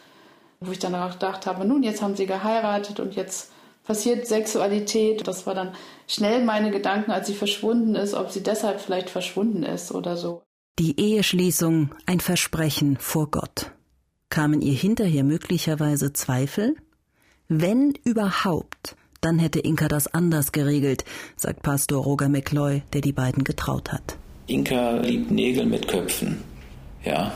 wo 0.61 0.73
ich 0.73 0.79
dann 0.79 0.95
auch 0.95 1.13
gedacht 1.13 1.47
habe, 1.47 1.65
nun, 1.67 1.83
jetzt 1.83 2.01
haben 2.03 2.17
sie 2.17 2.27
geheiratet 2.27 2.99
und 3.01 3.15
jetzt 3.15 3.51
passiert 3.85 4.27
Sexualität. 4.27 5.27
Das 5.27 5.47
war 5.47 5.55
dann 5.55 5.75
schnell 6.07 6.45
meine 6.45 6.71
Gedanken, 6.71 7.11
als 7.11 7.27
sie 7.27 7.35
verschwunden 7.35 7.95
ist, 7.95 8.15
ob 8.15 8.31
sie 8.31 8.43
deshalb 8.43 8.81
vielleicht 8.81 9.11
verschwunden 9.11 9.63
ist 9.63 9.93
oder 9.93 10.17
so. 10.17 10.43
Die 10.79 10.99
Eheschließung, 10.99 11.91
ein 12.07 12.21
Versprechen 12.21 12.97
vor 12.99 13.31
Gott. 13.31 13.73
Kamen 14.31 14.61
ihr 14.61 14.75
hinterher 14.75 15.25
möglicherweise 15.25 16.13
Zweifel? 16.13 16.77
Wenn 17.49 17.95
überhaupt, 18.05 18.95
dann 19.21 19.39
hätte 19.39 19.59
Inka 19.59 19.89
das 19.89 20.07
anders 20.07 20.53
geregelt, 20.53 21.05
sagt 21.37 21.63
Pastor 21.63 22.05
Roger 22.05 22.29
McCloy, 22.29 22.83
der 22.93 23.01
die 23.01 23.13
beiden 23.13 23.43
getraut 23.43 23.91
hat. 23.91 24.19
Inka 24.49 24.97
liebt 24.97 25.31
Nägel 25.31 25.67
mit 25.67 25.87
Köpfen. 25.87 26.43
Ja. 27.05 27.33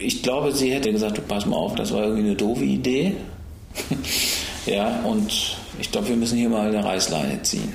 Ich 0.00 0.22
glaube, 0.22 0.52
sie 0.52 0.72
hätte 0.72 0.90
gesagt, 0.90 1.18
du 1.18 1.22
pass 1.22 1.46
mal 1.46 1.56
auf, 1.56 1.74
das 1.74 1.92
war 1.92 2.02
irgendwie 2.04 2.22
eine 2.22 2.34
doofe 2.34 2.64
Idee. 2.64 3.14
ja, 4.66 5.00
und 5.04 5.58
ich 5.78 5.92
glaube, 5.92 6.08
wir 6.08 6.16
müssen 6.16 6.38
hier 6.38 6.48
mal 6.48 6.68
eine 6.68 6.82
Reißleine 6.82 7.42
ziehen. 7.42 7.72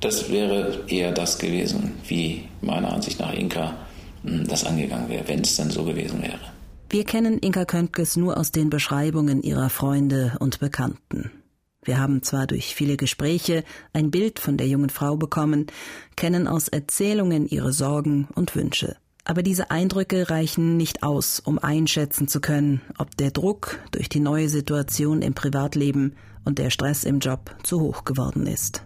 Das 0.00 0.30
wäre 0.30 0.84
eher 0.88 1.12
das 1.12 1.38
gewesen, 1.38 1.92
wie 2.08 2.44
meiner 2.62 2.92
Ansicht 2.92 3.20
nach 3.20 3.32
Inka 3.32 3.74
hm, 4.22 4.46
das 4.48 4.64
angegangen 4.64 5.08
wäre, 5.08 5.28
wenn 5.28 5.40
es 5.40 5.56
dann 5.56 5.70
so 5.70 5.84
gewesen 5.84 6.22
wäre. 6.22 6.40
Wir 6.88 7.04
kennen 7.04 7.38
Inka 7.38 7.64
Köntges 7.64 8.16
nur 8.16 8.38
aus 8.38 8.52
den 8.52 8.70
Beschreibungen 8.70 9.42
ihrer 9.42 9.68
Freunde 9.68 10.36
und 10.40 10.60
Bekannten. 10.60 11.30
Wir 11.84 11.98
haben 11.98 12.22
zwar 12.22 12.46
durch 12.46 12.74
viele 12.74 12.96
Gespräche 12.96 13.62
ein 13.92 14.10
Bild 14.10 14.38
von 14.38 14.56
der 14.56 14.66
jungen 14.66 14.90
Frau 14.90 15.16
bekommen, 15.16 15.66
kennen 16.16 16.48
aus 16.48 16.68
Erzählungen 16.68 17.46
ihre 17.46 17.72
Sorgen 17.72 18.28
und 18.34 18.56
Wünsche. 18.56 18.96
Aber 19.24 19.42
diese 19.42 19.70
Eindrücke 19.70 20.28
reichen 20.28 20.76
nicht 20.76 21.02
aus, 21.02 21.40
um 21.40 21.58
einschätzen 21.58 22.28
zu 22.28 22.40
können, 22.40 22.82
ob 22.98 23.16
der 23.16 23.30
Druck 23.30 23.78
durch 23.90 24.08
die 24.08 24.20
neue 24.20 24.48
Situation 24.48 25.22
im 25.22 25.34
Privatleben 25.34 26.14
und 26.44 26.58
der 26.58 26.70
Stress 26.70 27.04
im 27.04 27.20
Job 27.20 27.54
zu 27.62 27.80
hoch 27.80 28.04
geworden 28.04 28.46
ist. 28.46 28.82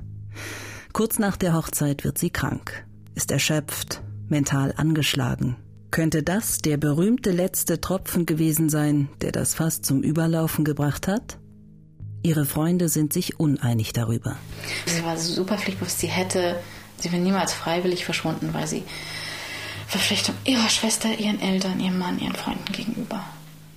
Kurz 0.93 1.19
nach 1.19 1.37
der 1.37 1.55
Hochzeit 1.55 2.05
wird 2.05 2.19
sie 2.19 2.31
krank, 2.31 2.87
ist 3.14 3.33
erschöpft, 3.33 4.02
mental 4.28 4.73
angeschlagen. 4.76 5.57
Könnte 5.90 6.23
das 6.23 6.59
der 6.59 6.76
berühmte 6.76 7.31
letzte 7.31 7.81
Tropfen 7.81 8.26
gewesen 8.26 8.69
sein, 8.69 9.09
der 9.21 9.33
das 9.33 9.55
Fass 9.55 9.81
zum 9.83 10.02
Überlaufen 10.02 10.64
gebracht 10.64 11.09
hat? 11.09 11.38
Ihre 12.22 12.44
Freunde 12.44 12.88
sind 12.88 13.12
sich 13.12 13.38
uneinig 13.38 13.92
darüber. 13.92 14.37
Sie 14.87 15.04
war 15.04 15.16
super 15.16 15.56
pflichtbewusst. 15.56 16.00
Sie 16.00 16.08
hätte, 16.08 16.58
sie 16.98 17.12
wäre 17.12 17.22
niemals 17.22 17.52
freiwillig 17.52 18.04
verschwunden, 18.04 18.50
weil 18.52 18.66
sie 18.66 18.82
Verpflichtung 19.87 20.34
ihrer 20.44 20.68
Schwester, 20.68 21.08
ihren 21.18 21.40
Eltern, 21.40 21.80
ihrem 21.80 21.98
Mann, 21.98 22.18
ihren 22.18 22.34
Freunden 22.34 22.72
gegenüber. 22.72 23.25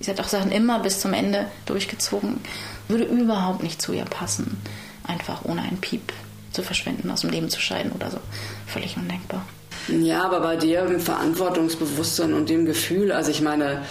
Sie 0.00 0.10
hat 0.10 0.20
auch 0.20 0.28
Sachen 0.28 0.52
immer 0.52 0.80
bis 0.80 1.00
zum 1.00 1.12
Ende 1.12 1.46
durchgezogen. 1.64 2.40
Würde 2.88 3.04
überhaupt 3.04 3.62
nicht 3.62 3.80
zu 3.80 3.92
ihr 3.92 4.04
passen, 4.04 4.60
einfach 5.04 5.44
ohne 5.44 5.62
einen 5.62 5.78
Piep 5.78 6.12
zu 6.50 6.62
verschwinden, 6.62 7.10
aus 7.10 7.22
dem 7.22 7.30
Leben 7.30 7.48
zu 7.48 7.60
scheiden 7.60 7.92
oder 7.92 8.10
so. 8.10 8.18
Völlig 8.66 8.96
undenkbar. 8.96 9.46
Ja, 9.88 10.24
aber 10.24 10.40
bei 10.40 10.56
dem 10.56 11.00
Verantwortungsbewusstsein 11.00 12.34
und 12.34 12.48
dem 12.48 12.66
Gefühl, 12.66 13.10
also 13.12 13.30
ich 13.30 13.40
meine, 13.40 13.82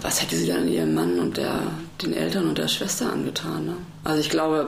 was 0.00 0.22
hätte 0.22 0.36
sie 0.36 0.46
dann 0.46 0.68
ihrem 0.68 0.94
Mann 0.94 1.18
und 1.18 1.36
der, 1.36 1.60
den 2.02 2.12
Eltern 2.12 2.48
und 2.48 2.58
der 2.58 2.68
Schwester 2.68 3.12
angetan? 3.12 3.66
Ne? 3.66 3.76
Also 4.04 4.20
ich 4.20 4.30
glaube, 4.30 4.66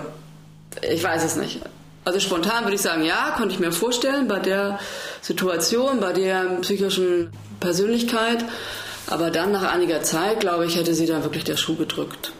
ich 0.82 1.02
weiß 1.02 1.24
es 1.24 1.36
nicht. 1.36 1.60
Also 2.04 2.20
spontan 2.20 2.64
würde 2.64 2.74
ich 2.74 2.82
sagen, 2.82 3.04
ja, 3.04 3.34
konnte 3.36 3.54
ich 3.54 3.60
mir 3.60 3.72
vorstellen, 3.72 4.28
bei 4.28 4.38
der 4.38 4.78
Situation, 5.22 6.00
bei 6.00 6.12
der 6.12 6.58
psychischen 6.60 7.30
Persönlichkeit. 7.60 8.44
Aber 9.06 9.30
dann 9.30 9.52
nach 9.52 9.70
einiger 9.72 10.02
Zeit, 10.02 10.40
glaube 10.40 10.66
ich, 10.66 10.76
hätte 10.76 10.94
sie 10.94 11.06
da 11.06 11.22
wirklich 11.22 11.44
der 11.44 11.56
Schuh 11.56 11.76
gedrückt. 11.76 12.32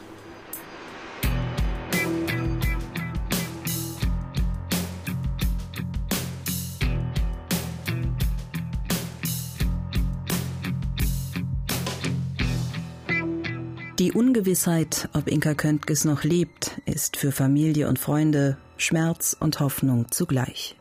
Die 14.05 14.13
Ungewissheit, 14.13 15.09
ob 15.15 15.29
Inka 15.29 15.55
Köntges 15.55 16.05
noch 16.05 16.25
lebt, 16.25 16.79
ist 16.85 17.17
für 17.17 17.33
Familie 17.33 17.89
und 17.89 17.99
Freunde 17.99 18.59
Schmerz 18.77 19.35
und 19.41 19.61
Hoffnung 19.61 20.11
zugleich. 20.11 20.77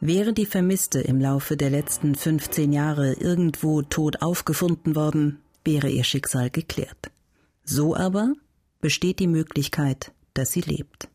Wäre 0.00 0.34
die 0.34 0.44
Vermisste 0.44 1.00
im 1.00 1.22
Laufe 1.22 1.56
der 1.56 1.70
letzten 1.70 2.14
15 2.14 2.70
Jahre 2.70 3.14
irgendwo 3.14 3.80
tot 3.80 4.20
aufgefunden 4.20 4.94
worden, 4.94 5.38
wäre 5.64 5.88
ihr 5.88 6.04
Schicksal 6.04 6.50
geklärt. 6.50 7.10
So 7.64 7.96
aber 7.96 8.34
besteht 8.82 9.20
die 9.20 9.26
Möglichkeit, 9.26 10.12
dass 10.34 10.52
sie 10.52 10.60
lebt. 10.60 11.08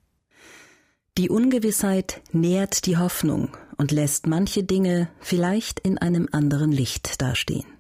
Die 1.20 1.30
Ungewissheit 1.30 2.24
nährt 2.32 2.88
die 2.88 2.98
Hoffnung 2.98 3.56
und 3.78 3.92
lässt 3.92 4.26
manche 4.26 4.64
Dinge 4.64 5.10
vielleicht 5.20 5.80
in 5.80 6.00
einem 6.00 6.28
anderen 6.32 6.72
Licht 6.72 7.22
dastehen. 7.22 7.73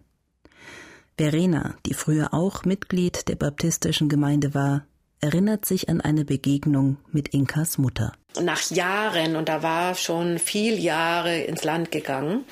Verena, 1.17 1.75
die 1.85 1.93
früher 1.93 2.33
auch 2.33 2.65
Mitglied 2.65 3.27
der 3.27 3.35
baptistischen 3.35 4.09
Gemeinde 4.09 4.53
war, 4.53 4.85
erinnert 5.21 5.65
sich 5.65 5.87
an 5.87 6.01
eine 6.01 6.25
Begegnung 6.25 6.97
mit 7.11 7.29
Inkas 7.29 7.77
Mutter. 7.77 8.13
Nach 8.41 8.61
Jahren, 8.71 9.35
und 9.35 9.47
da 9.47 9.61
war 9.61 9.95
schon 9.95 10.39
viel 10.39 10.79
Jahre 10.79 11.41
ins 11.41 11.63
Land 11.63 11.91
gegangen, 11.91 12.43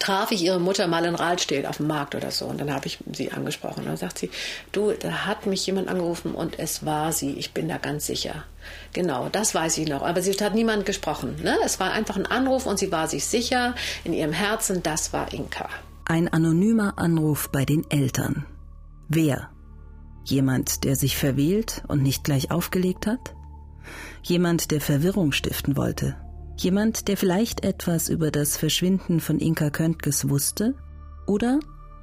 traf 0.00 0.32
ich 0.32 0.42
ihre 0.42 0.58
Mutter 0.58 0.88
mal 0.88 1.04
in 1.04 1.14
Rahlstedt 1.14 1.66
auf 1.66 1.76
dem 1.76 1.86
Markt 1.86 2.14
oder 2.14 2.30
so. 2.30 2.46
Und 2.46 2.58
dann 2.60 2.72
habe 2.72 2.86
ich 2.86 2.98
sie 3.12 3.30
angesprochen. 3.30 3.80
Und 3.80 3.86
dann 3.86 3.96
sagt 3.98 4.18
sie, 4.18 4.30
du, 4.72 4.92
da 4.92 5.26
hat 5.26 5.46
mich 5.46 5.66
jemand 5.66 5.88
angerufen 5.88 6.34
und 6.34 6.58
es 6.58 6.86
war 6.86 7.12
sie. 7.12 7.34
Ich 7.34 7.52
bin 7.52 7.68
da 7.68 7.76
ganz 7.76 8.06
sicher. 8.06 8.44
Genau, 8.94 9.28
das 9.28 9.54
weiß 9.54 9.76
ich 9.78 9.88
noch. 9.88 10.02
Aber 10.02 10.22
sie 10.22 10.32
hat 10.32 10.54
niemand 10.54 10.86
gesprochen. 10.86 11.36
Ne? 11.42 11.56
Es 11.64 11.78
war 11.78 11.92
einfach 11.92 12.16
ein 12.16 12.26
Anruf 12.26 12.66
und 12.66 12.78
sie 12.78 12.90
war 12.90 13.08
sich 13.08 13.26
sicher 13.26 13.74
in 14.02 14.14
ihrem 14.14 14.32
Herzen, 14.32 14.82
das 14.82 15.12
war 15.12 15.32
Inka. 15.34 15.68
Ein 16.10 16.26
anonymer 16.26 16.98
Anruf 16.98 17.50
bei 17.52 17.64
den 17.64 17.88
Eltern. 17.88 18.44
Wer? 19.08 19.50
Jemand, 20.24 20.82
der 20.82 20.96
sich 20.96 21.16
verwählt 21.16 21.84
und 21.86 22.02
nicht 22.02 22.24
gleich 22.24 22.50
aufgelegt 22.50 23.06
hat? 23.06 23.36
Jemand, 24.24 24.72
der 24.72 24.80
Verwirrung 24.80 25.30
stiften 25.30 25.76
wollte? 25.76 26.16
Jemand, 26.56 27.06
der 27.06 27.16
vielleicht 27.16 27.62
etwas 27.62 28.08
über 28.08 28.32
das 28.32 28.56
Verschwinden 28.56 29.20
von 29.20 29.38
Inka 29.38 29.70
Köntges 29.70 30.28
wusste? 30.28 30.74
Oder 31.28 31.60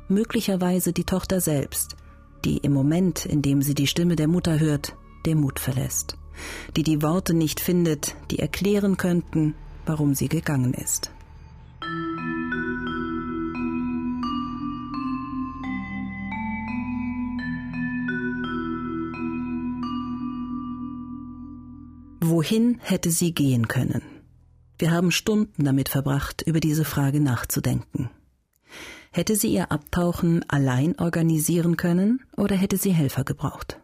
möglicherweise 0.08 0.94
die 0.94 1.04
Tochter 1.04 1.42
selbst, 1.42 1.98
die 2.46 2.60
im 2.60 2.72
Moment, 2.72 3.26
in 3.26 3.42
dem 3.42 3.62
sie 3.62 3.76
die 3.76 3.88
Stimme 3.88 4.16
der 4.16 4.30
Mutter 4.30 4.58
hört, 4.58 4.96
der 5.26 5.36
Mut 5.36 5.60
verlässt, 5.60 6.18
die 6.78 6.84
die 6.84 7.02
Worte 7.02 7.34
nicht 7.34 7.60
findet, 7.60 8.16
die 8.32 8.40
erklären 8.40 8.96
könnten, 8.96 9.54
warum 9.86 10.16
sie 10.16 10.30
gegangen 10.30 10.74
ist. 10.74 11.12
Wohin 22.20 22.80
hätte 22.82 23.12
sie 23.12 23.32
gehen 23.34 23.68
können? 23.68 24.02
Wir 24.80 24.92
haben 24.92 25.12
Stunden 25.12 25.66
damit 25.66 25.90
verbracht, 25.90 26.42
über 26.42 26.60
diese 26.60 26.84
Frage 26.84 27.20
nachzudenken. 27.20 28.10
Hätte 29.12 29.36
sie 29.36 29.54
ihr 29.54 29.72
Abtauchen 29.72 30.44
allein 30.50 30.98
organisieren 31.00 31.78
können 31.78 32.22
oder 32.36 32.56
hätte 32.56 32.78
sie 32.78 32.92
Helfer 32.92 33.24
gebraucht? 33.24 33.80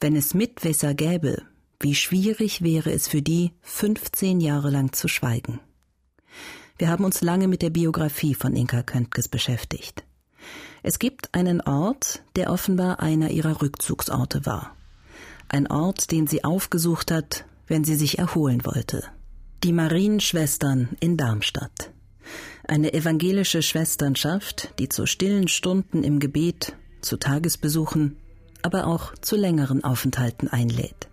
Wenn 0.00 0.16
es 0.16 0.34
Mitwisser 0.34 0.94
gäbe, 0.94 1.42
wie 1.78 1.94
schwierig 1.94 2.62
wäre 2.62 2.90
es 2.90 3.06
für 3.06 3.22
die, 3.22 3.52
15 3.62 4.40
Jahre 4.40 4.70
lang 4.70 4.92
zu 4.92 5.06
schweigen. 5.06 5.60
Wir 6.78 6.88
haben 6.88 7.04
uns 7.04 7.22
lange 7.22 7.48
mit 7.48 7.62
der 7.62 7.70
Biografie 7.70 8.34
von 8.34 8.54
Inka 8.54 8.82
Köntges 8.82 9.28
beschäftigt. 9.28 10.04
Es 10.82 10.98
gibt 10.98 11.34
einen 11.34 11.60
Ort, 11.60 12.22
der 12.34 12.50
offenbar 12.50 13.00
einer 13.00 13.30
ihrer 13.30 13.62
Rückzugsorte 13.62 14.46
war. 14.46 14.76
Ein 15.48 15.66
Ort, 15.68 16.10
den 16.10 16.26
sie 16.26 16.44
aufgesucht 16.44 17.10
hat, 17.10 17.44
wenn 17.66 17.84
sie 17.84 17.96
sich 17.96 18.18
erholen 18.18 18.64
wollte. 18.64 19.04
Die 19.64 19.72
Marienschwestern 19.72 20.96
in 21.00 21.16
Darmstadt. 21.16 21.92
Eine 22.66 22.92
evangelische 22.92 23.62
Schwesternschaft, 23.62 24.74
die 24.78 24.88
zu 24.88 25.06
stillen 25.06 25.48
Stunden 25.48 26.02
im 26.02 26.18
Gebet, 26.18 26.74
zu 27.00 27.16
Tagesbesuchen, 27.16 28.16
aber 28.62 28.86
auch 28.86 29.14
zu 29.20 29.36
längeren 29.36 29.84
Aufenthalten 29.84 30.48
einlädt. 30.48 31.08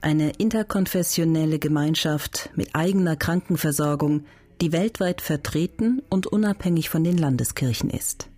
Eine 0.00 0.30
interkonfessionelle 0.30 1.58
Gemeinschaft 1.58 2.50
mit 2.54 2.74
eigener 2.74 3.16
Krankenversorgung, 3.16 4.24
die 4.60 4.72
weltweit 4.72 5.20
vertreten 5.20 6.02
und 6.08 6.26
unabhängig 6.26 6.88
von 6.88 7.04
den 7.04 7.18
Landeskirchen 7.18 7.90
ist. 7.90 8.28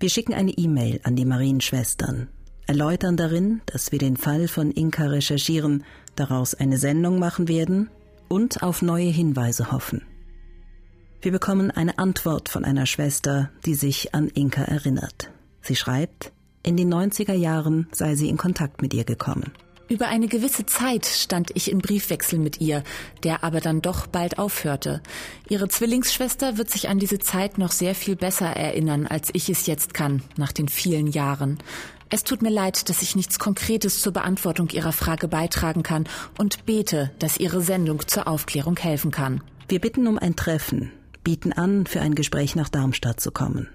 Wir 0.00 0.10
schicken 0.10 0.34
eine 0.34 0.50
E-Mail 0.50 1.00
an 1.04 1.16
die 1.16 1.24
Marienschwestern, 1.24 2.28
erläutern 2.66 3.16
darin, 3.16 3.60
dass 3.66 3.92
wir 3.92 3.98
den 3.98 4.16
Fall 4.16 4.48
von 4.48 4.70
Inka 4.70 5.06
recherchieren, 5.06 5.84
daraus 6.16 6.54
eine 6.54 6.78
Sendung 6.78 7.18
machen 7.18 7.48
werden 7.48 7.90
und 8.28 8.62
auf 8.62 8.82
neue 8.82 9.08
Hinweise 9.10 9.70
hoffen. 9.72 10.02
Wir 11.20 11.32
bekommen 11.32 11.70
eine 11.70 11.98
Antwort 11.98 12.48
von 12.48 12.64
einer 12.64 12.86
Schwester, 12.86 13.50
die 13.64 13.74
sich 13.74 14.14
an 14.14 14.28
Inka 14.28 14.62
erinnert. 14.62 15.30
Sie 15.62 15.76
schreibt, 15.76 16.32
in 16.62 16.76
den 16.76 16.92
90er 16.92 17.34
Jahren 17.34 17.88
sei 17.92 18.14
sie 18.14 18.28
in 18.28 18.36
Kontakt 18.36 18.82
mit 18.82 18.92
ihr 18.94 19.04
gekommen. 19.04 19.52
Über 19.88 20.08
eine 20.08 20.28
gewisse 20.28 20.64
Zeit 20.64 21.04
stand 21.04 21.50
ich 21.54 21.70
in 21.70 21.78
Briefwechsel 21.78 22.38
mit 22.38 22.60
ihr, 22.60 22.82
der 23.22 23.44
aber 23.44 23.60
dann 23.60 23.82
doch 23.82 24.06
bald 24.06 24.38
aufhörte. 24.38 25.02
Ihre 25.48 25.68
Zwillingsschwester 25.68 26.56
wird 26.56 26.70
sich 26.70 26.88
an 26.88 26.98
diese 26.98 27.18
Zeit 27.18 27.58
noch 27.58 27.70
sehr 27.70 27.94
viel 27.94 28.16
besser 28.16 28.46
erinnern, 28.46 29.06
als 29.06 29.28
ich 29.34 29.50
es 29.50 29.66
jetzt 29.66 29.92
kann, 29.92 30.22
nach 30.36 30.52
den 30.52 30.68
vielen 30.68 31.06
Jahren. 31.06 31.58
Es 32.08 32.24
tut 32.24 32.40
mir 32.40 32.50
leid, 32.50 32.88
dass 32.88 33.02
ich 33.02 33.14
nichts 33.14 33.38
Konkretes 33.38 34.00
zur 34.00 34.12
Beantwortung 34.12 34.70
Ihrer 34.70 34.92
Frage 34.92 35.28
beitragen 35.28 35.82
kann 35.82 36.04
und 36.38 36.64
bete, 36.64 37.10
dass 37.18 37.38
Ihre 37.38 37.60
Sendung 37.60 38.06
zur 38.06 38.26
Aufklärung 38.26 38.78
helfen 38.78 39.10
kann. 39.10 39.42
Wir 39.68 39.80
bitten 39.80 40.06
um 40.06 40.18
ein 40.18 40.36
Treffen, 40.36 40.92
bieten 41.24 41.52
an, 41.52 41.86
für 41.86 42.00
ein 42.00 42.14
Gespräch 42.14 42.56
nach 42.56 42.68
Darmstadt 42.68 43.20
zu 43.20 43.32
kommen. 43.32 43.68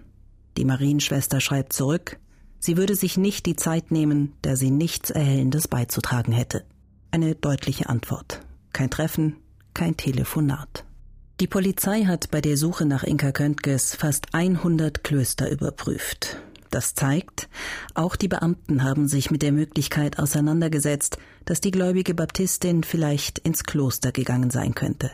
Die 0.57 0.65
Marienschwester 0.65 1.39
schreibt 1.39 1.73
zurück, 1.73 2.17
Sie 2.59 2.77
würde 2.77 2.95
sich 2.95 3.17
nicht 3.17 3.45
die 3.45 3.55
Zeit 3.55 3.91
nehmen, 3.91 4.33
da 4.41 4.55
sie 4.55 4.71
nichts 4.71 5.09
Erhellendes 5.09 5.67
beizutragen 5.67 6.33
hätte. 6.33 6.65
Eine 7.11 7.35
deutliche 7.35 7.89
Antwort. 7.89 8.41
Kein 8.73 8.89
Treffen, 8.89 9.37
kein 9.73 9.97
Telefonat. 9.97 10.85
Die 11.39 11.47
Polizei 11.47 12.03
hat 12.03 12.31
bei 12.31 12.41
der 12.41 12.57
Suche 12.57 12.85
nach 12.85 13.03
Inka 13.03 13.31
Köntges 13.31 13.95
fast 13.95 14.33
100 14.33 15.03
Klöster 15.05 15.49
überprüft. 15.49 16.37
Das 16.69 16.93
zeigt, 16.93 17.49
auch 17.95 18.15
die 18.15 18.27
Beamten 18.27 18.83
haben 18.83 19.07
sich 19.07 19.31
mit 19.31 19.41
der 19.41 19.53
Möglichkeit 19.53 20.19
auseinandergesetzt, 20.19 21.17
dass 21.45 21.61
die 21.61 21.71
gläubige 21.71 22.13
Baptistin 22.13 22.83
vielleicht 22.83 23.39
ins 23.39 23.63
Kloster 23.63 24.11
gegangen 24.11 24.51
sein 24.51 24.75
könnte. 24.75 25.09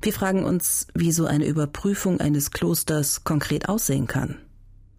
Wir 0.00 0.12
fragen 0.12 0.44
uns, 0.44 0.86
wie 0.94 1.12
so 1.12 1.26
eine 1.26 1.46
Überprüfung 1.46 2.20
eines 2.20 2.52
Klosters 2.52 3.24
konkret 3.24 3.68
aussehen 3.68 4.06
kann. 4.06 4.36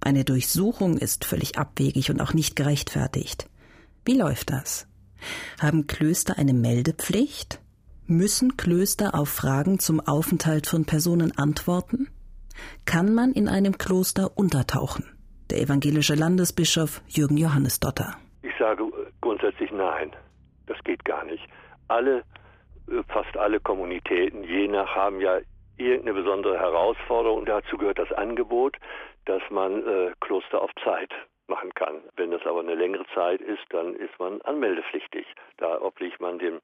Eine 0.07 0.23
Durchsuchung 0.23 0.97
ist 0.97 1.25
völlig 1.25 1.57
abwegig 1.57 2.09
und 2.09 2.21
auch 2.21 2.33
nicht 2.33 2.55
gerechtfertigt. 2.55 3.49
Wie 4.05 4.17
läuft 4.17 4.51
das? 4.51 4.87
Haben 5.61 5.85
Klöster 5.85 6.37
eine 6.37 6.53
Meldepflicht? 6.53 7.59
Müssen 8.05 8.55
Klöster 8.55 9.15
auf 9.15 9.27
Fragen 9.27 9.79
zum 9.79 9.99
Aufenthalt 9.99 10.65
von 10.65 10.85
Personen 10.85 11.37
antworten? 11.37 12.07
Kann 12.85 13.13
man 13.13 13.33
in 13.33 13.49
einem 13.49 13.77
Kloster 13.77 14.37
untertauchen? 14.37 15.03
Der 15.49 15.59
evangelische 15.59 16.15
Landesbischof 16.15 17.01
Jürgen 17.09 17.35
Johannes 17.35 17.81
Dotter. 17.81 18.15
Ich 18.43 18.53
sage 18.57 18.85
grundsätzlich 19.19 19.71
nein. 19.73 20.11
Das 20.67 20.77
geht 20.85 21.03
gar 21.03 21.25
nicht. 21.25 21.43
Alle, 21.89 22.19
äh, 22.87 23.03
fast 23.09 23.35
alle 23.35 23.59
Kommunitäten, 23.59 24.45
je 24.45 24.69
nach, 24.69 24.87
haben 24.95 25.19
ja 25.19 25.39
irgendeine 25.77 26.13
besondere 26.13 26.59
Herausforderung. 26.59 27.45
Dazu 27.45 27.77
gehört 27.77 27.99
das 27.99 28.11
Angebot, 28.11 28.77
dass 29.25 29.41
man 29.49 29.85
äh, 29.85 30.11
Kloster 30.19 30.61
auf 30.61 30.71
Zeit 30.83 31.11
machen 31.47 31.73
kann. 31.75 32.01
Wenn 32.15 32.31
das 32.31 32.45
aber 32.45 32.59
eine 32.59 32.75
längere 32.75 33.05
Zeit 33.13 33.41
ist, 33.41 33.63
dann 33.69 33.95
ist 33.95 34.17
man 34.19 34.41
anmeldepflichtig. 34.41 35.25
Da 35.57 35.81
obliegt 35.81 36.19
man 36.19 36.39
dem 36.39 36.59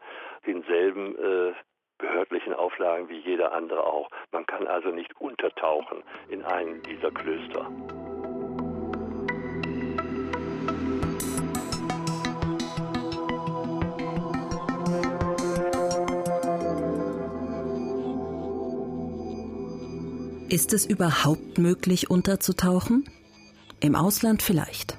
denselben 0.46 1.16
äh, 1.18 1.54
behördlichen 1.98 2.54
Auflagen 2.54 3.08
wie 3.10 3.20
jeder 3.20 3.54
andere 3.54 3.86
auch. 3.86 4.10
Man 4.32 4.46
kann 4.46 4.68
also 4.68 4.90
nicht 4.90 5.16
untertauchen 5.22 6.04
in 6.30 6.44
einen 6.44 6.82
dieser 6.84 7.12
Klöster. 7.12 7.70
Ist 20.54 20.72
es 20.72 20.86
überhaupt 20.86 21.58
möglich, 21.58 22.12
unterzutauchen? 22.12 23.06
Im 23.80 23.96
Ausland 23.96 24.44
vielleicht. 24.44 24.96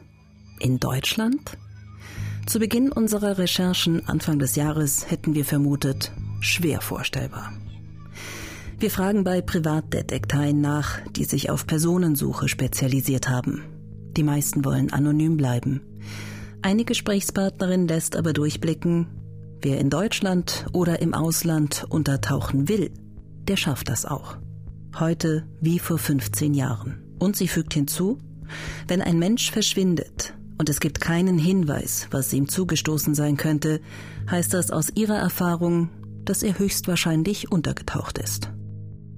In 0.58 0.80
Deutschland? 0.80 1.56
Zu 2.44 2.58
Beginn 2.58 2.90
unserer 2.90 3.38
Recherchen 3.38 4.08
Anfang 4.08 4.40
des 4.40 4.56
Jahres 4.56 5.08
hätten 5.08 5.36
wir 5.36 5.44
vermutet, 5.44 6.10
schwer 6.40 6.80
vorstellbar. 6.80 7.52
Wir 8.80 8.90
fragen 8.90 9.22
bei 9.22 9.42
Privatdetekteien 9.42 10.60
nach, 10.60 10.98
die 11.12 11.24
sich 11.24 11.50
auf 11.50 11.68
Personensuche 11.68 12.48
spezialisiert 12.48 13.28
haben. 13.28 13.62
Die 14.16 14.24
meisten 14.24 14.64
wollen 14.64 14.92
anonym 14.92 15.36
bleiben. 15.36 15.82
Eine 16.62 16.84
Gesprächspartnerin 16.84 17.86
lässt 17.86 18.16
aber 18.16 18.32
durchblicken, 18.32 19.06
wer 19.62 19.78
in 19.78 19.88
Deutschland 19.88 20.66
oder 20.72 21.00
im 21.00 21.14
Ausland 21.14 21.86
untertauchen 21.90 22.68
will, 22.68 22.90
der 23.46 23.56
schafft 23.56 23.88
das 23.88 24.04
auch 24.04 24.38
heute 25.00 25.46
wie 25.60 25.78
vor 25.78 25.98
15 25.98 26.54
Jahren. 26.54 27.02
Und 27.18 27.36
sie 27.36 27.48
fügt 27.48 27.74
hinzu, 27.74 28.18
wenn 28.88 29.02
ein 29.02 29.18
Mensch 29.18 29.50
verschwindet 29.50 30.34
und 30.58 30.68
es 30.68 30.80
gibt 30.80 31.00
keinen 31.00 31.38
Hinweis, 31.38 32.08
was 32.10 32.32
ihm 32.32 32.48
zugestoßen 32.48 33.14
sein 33.14 33.36
könnte, 33.36 33.80
heißt 34.30 34.54
das 34.54 34.70
aus 34.70 34.90
ihrer 34.94 35.18
Erfahrung, 35.18 35.88
dass 36.24 36.42
er 36.42 36.58
höchstwahrscheinlich 36.58 37.50
untergetaucht 37.50 38.18
ist. 38.18 38.50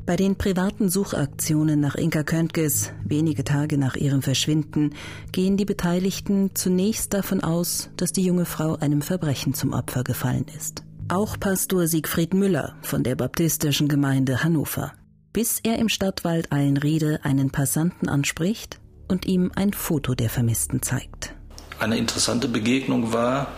Bei 0.07 0.15
den 0.15 0.37
privaten 0.37 0.89
Suchaktionen 0.89 1.81
nach 1.81 1.97
Inka 1.97 2.23
Köntges, 2.23 2.93
wenige 3.05 3.43
Tage 3.43 3.77
nach 3.77 3.97
ihrem 3.97 4.23
Verschwinden, 4.23 4.95
gehen 5.33 5.57
die 5.57 5.65
Beteiligten 5.65 6.51
zunächst 6.55 7.13
davon 7.13 7.43
aus, 7.43 7.91
dass 7.97 8.13
die 8.13 8.23
junge 8.23 8.45
Frau 8.45 8.77
einem 8.77 9.03
Verbrechen 9.03 9.53
zum 9.53 9.73
Opfer 9.73 10.05
gefallen 10.05 10.47
ist. 10.57 10.85
Auch 11.09 11.39
Pastor 11.39 11.89
Siegfried 11.89 12.35
Müller 12.35 12.77
von 12.83 13.03
der 13.03 13.17
baptistischen 13.17 13.89
Gemeinde 13.89 14.45
Hannover 14.45 14.93
bis 15.37 15.61
er 15.63 15.79
im 15.79 15.91
Stadtwald 15.91 16.51
Eilenriede 16.51 17.21
einen 17.23 17.51
Passanten 17.51 18.09
anspricht 18.09 18.81
und 19.07 19.27
ihm 19.27 19.53
ein 19.55 19.75
Foto 19.75 20.15
der 20.15 20.31
Vermissten 20.31 20.81
zeigt. 20.81 21.35
Eine 21.79 21.99
interessante 21.99 22.49
Begegnung 22.49 23.13
war, 23.13 23.49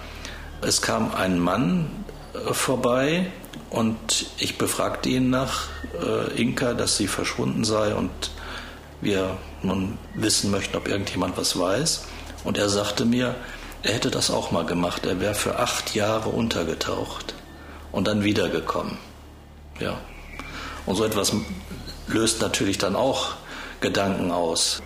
es 0.60 0.82
kam 0.82 1.14
ein 1.14 1.38
Mann 1.38 1.88
äh, 2.34 2.52
vorbei 2.52 3.30
und 3.70 4.26
ich 4.38 4.58
befragte 4.58 5.08
ihn 5.08 5.30
nach 5.30 5.68
äh, 6.02 6.42
Inka, 6.42 6.74
dass 6.74 6.96
sie 6.96 7.06
verschwunden 7.06 7.62
sei 7.62 7.94
und 7.94 8.10
wir 9.00 9.36
nun 9.62 9.98
wissen 10.16 10.50
möchten, 10.50 10.76
ob 10.76 10.88
irgendjemand 10.88 11.36
was 11.36 11.56
weiß. 11.56 12.06
Und 12.42 12.58
er 12.58 12.70
sagte 12.70 13.04
mir, 13.04 13.36
er 13.84 13.92
hätte 13.92 14.10
das 14.10 14.32
auch 14.32 14.50
mal 14.50 14.66
gemacht. 14.66 15.06
Er 15.06 15.20
wäre 15.20 15.36
für 15.36 15.60
acht 15.60 15.94
Jahre 15.94 16.30
untergetaucht 16.30 17.36
und 17.92 18.08
dann 18.08 18.24
wiedergekommen. 18.24 18.98
Ja. 19.78 20.00
Und 20.88 20.96
so 20.96 21.04
etwas 21.04 21.34
löst 22.06 22.40
natürlich 22.40 22.78
dann 22.78 22.96
auch 22.96 23.34
Gedanken 23.82 24.30
aus. 24.30 24.82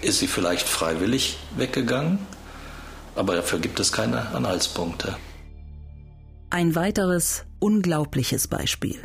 Ist 0.00 0.20
sie 0.20 0.28
vielleicht 0.28 0.68
freiwillig 0.68 1.36
weggegangen? 1.56 2.20
Aber 3.16 3.34
dafür 3.34 3.58
gibt 3.58 3.80
es 3.80 3.90
keine 3.90 4.28
Anhaltspunkte. 4.36 5.16
Ein 6.50 6.76
weiteres 6.76 7.44
unglaubliches 7.58 8.46
Beispiel. 8.46 9.00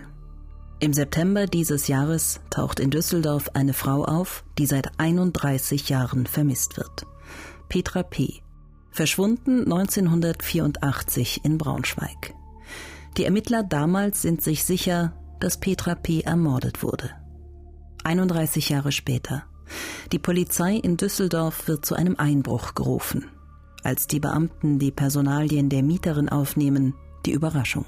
Im 0.80 0.94
September 0.94 1.48
dieses 1.48 1.88
Jahres 1.88 2.40
taucht 2.52 2.80
in 2.80 2.92
Düsseldorf 2.92 3.50
eine 3.56 3.74
Frau 3.74 4.06
auf, 4.06 4.44
die 4.60 4.68
seit 4.68 5.00
31 5.00 5.90
Jahren 5.90 6.28
vermisst 6.28 6.78
wird. 6.78 7.08
Petra 7.68 8.04
P. 8.04 8.44
Verschwunden 8.92 9.62
1984 9.64 11.44
in 11.44 11.58
Braunschweig. 11.58 12.36
Die 13.18 13.26
Ermittler 13.26 13.64
damals 13.64 14.22
sind 14.22 14.44
sich 14.44 14.64
sicher, 14.66 15.14
dass 15.40 15.60
Petra 15.60 15.96
P. 15.96 16.22
ermordet 16.22 16.84
wurde. 16.84 17.12
31 18.04 18.70
Jahre 18.70 18.92
später. 18.92 19.44
Die 20.12 20.20
Polizei 20.20 20.76
in 20.76 20.98
Düsseldorf 20.98 21.68
wird 21.68 21.86
zu 21.86 21.96
einem 21.96 22.16
Einbruch 22.18 22.74
gerufen. 22.76 23.26
Als 23.84 24.08
die 24.08 24.20
Beamten 24.20 24.80
die 24.80 24.92
Personalien 24.92 25.70
der 25.70 25.84
Mieterin 25.84 26.30
aufnehmen, 26.30 26.94
die 27.26 27.32
Überraschung. 27.32 27.86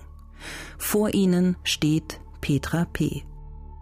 Vor 0.77 1.13
ihnen 1.13 1.57
steht 1.63 2.19
Petra 2.41 2.85
P., 2.85 3.23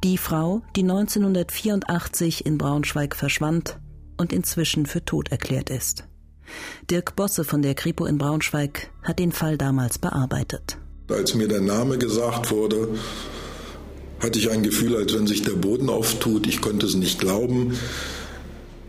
die 0.03 0.17
Frau, 0.17 0.62
die 0.75 0.84
1984 0.84 2.45
in 2.45 2.60
Braunschweig 2.60 3.15
verschwand 3.15 3.80
und 4.17 4.32
inzwischen 4.32 4.86
für 4.86 5.03
tot 5.03 5.32
erklärt 5.32 5.71
ist. 5.71 6.08
Dirk 6.89 7.15
Bosse 7.15 7.43
von 7.43 7.62
der 7.62 7.73
Kripo 7.73 8.06
in 8.06 8.17
Braunschweig 8.17 8.91
hat 9.03 9.19
den 9.19 9.32
Fall 9.32 9.58
damals 9.58 9.97
bearbeitet. 9.97 10.77
Als 11.10 11.34
mir 11.34 11.47
der 11.47 11.62
Name 11.62 11.97
gesagt 11.97 12.51
wurde, 12.51 12.89
hatte 14.19 14.39
ich 14.39 14.49
ein 14.49 14.63
Gefühl, 14.63 14.95
als 14.95 15.13
wenn 15.13 15.27
sich 15.27 15.43
der 15.43 15.53
Boden 15.53 15.89
auftut. 15.89 16.47
Ich 16.47 16.62
konnte 16.62 16.86
es 16.86 16.95
nicht 16.95 17.19
glauben. 17.19 17.77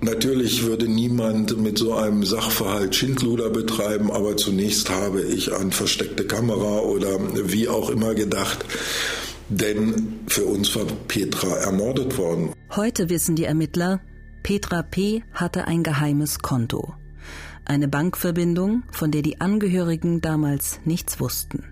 Natürlich 0.00 0.62
würde 0.62 0.86
niemand 0.88 1.60
mit 1.60 1.78
so 1.78 1.94
einem 1.94 2.24
Sachverhalt 2.24 2.94
Schindluder 2.94 3.50
betreiben, 3.50 4.12
aber 4.12 4.36
zunächst 4.36 4.90
habe 4.90 5.22
ich 5.22 5.52
an 5.52 5.72
versteckte 5.72 6.24
Kamera 6.24 6.78
oder 6.80 7.18
wie 7.50 7.68
auch 7.68 7.90
immer 7.90 8.14
gedacht. 8.14 8.64
Denn 9.48 10.20
für 10.28 10.44
uns 10.44 10.74
war 10.76 10.84
Petra 11.08 11.56
ermordet 11.56 12.16
worden. 12.16 12.52
Heute 12.76 13.08
wissen 13.08 13.34
die 13.34 13.44
Ermittler, 13.44 14.00
Petra 14.42 14.82
P. 14.82 15.24
hatte 15.32 15.66
ein 15.66 15.82
geheimes 15.82 16.38
Konto. 16.38 16.94
Eine 17.64 17.88
Bankverbindung, 17.88 18.84
von 18.92 19.10
der 19.10 19.22
die 19.22 19.40
Angehörigen 19.40 20.20
damals 20.20 20.80
nichts 20.84 21.18
wussten. 21.18 21.64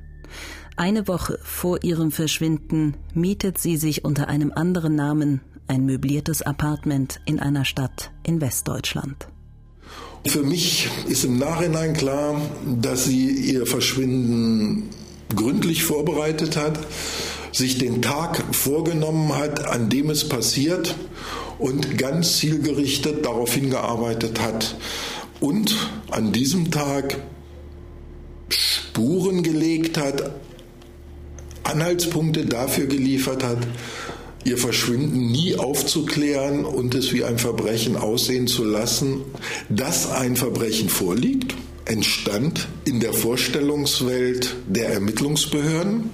Eine 0.79 1.09
Woche 1.09 1.39
vor 1.43 1.85
ihrem 1.85 2.13
Verschwinden 2.13 2.99
mietet 3.15 3.57
sie 3.57 3.79
sich 3.79 4.05
unter 4.05 4.29
einem 4.29 4.53
anderen 4.55 4.95
Namen 4.95 5.41
ein 5.69 5.87
möbliertes 5.87 6.43
Apartment 6.43 7.19
in 7.25 7.41
einer 7.41 7.65
Stadt 7.65 8.11
in 8.25 8.43
Westdeutschland. 8.43 9.27
Für 10.27 10.43
mich 10.43 10.91
ist 11.09 11.25
im 11.25 11.39
Nachhinein 11.39 11.95
klar, 11.95 12.43
dass 12.83 13.07
sie 13.07 13.31
ihr 13.31 13.65
Verschwinden 13.67 14.91
gründlich 15.35 15.83
vorbereitet 15.83 16.59
hat, 16.59 16.79
sich 17.53 17.79
den 17.79 18.03
Tag 18.03 18.43
vorgenommen 18.55 19.35
hat, 19.35 19.65
an 19.65 19.89
dem 19.89 20.11
es 20.11 20.29
passiert 20.29 20.95
und 21.59 21.97
ganz 21.97 22.37
zielgerichtet 22.37 23.25
darauf 23.25 23.55
hingearbeitet 23.55 24.43
hat 24.43 24.77
und 25.41 25.75
an 26.11 26.33
diesem 26.33 26.71
Tag 26.71 27.17
Spuren 28.51 29.43
gelegt 29.43 29.97
hat, 29.97 30.33
Anhaltspunkte 31.67 32.47
dafür 32.47 32.87
geliefert 32.87 33.45
hat, 33.45 33.59
ihr 34.45 34.59
Verschwinden 34.59 35.31
nie 35.33 35.57
aufzuklären 35.57 36.65
und 36.65 36.95
es 36.95 37.13
wie 37.13 37.25
ein 37.25 37.39
Verbrechen 37.39 37.97
aussehen 37.97 38.47
zu 38.47 38.65
lassen, 38.65 39.23
dass 39.69 40.11
ein 40.11 40.37
Verbrechen 40.37 40.89
vorliegt, 40.89 41.55
entstand 41.85 42.69
in 42.85 43.01
der 43.01 43.13
Vorstellungswelt 43.13 44.55
der 44.69 44.91
Ermittlungsbehörden. 44.91 46.11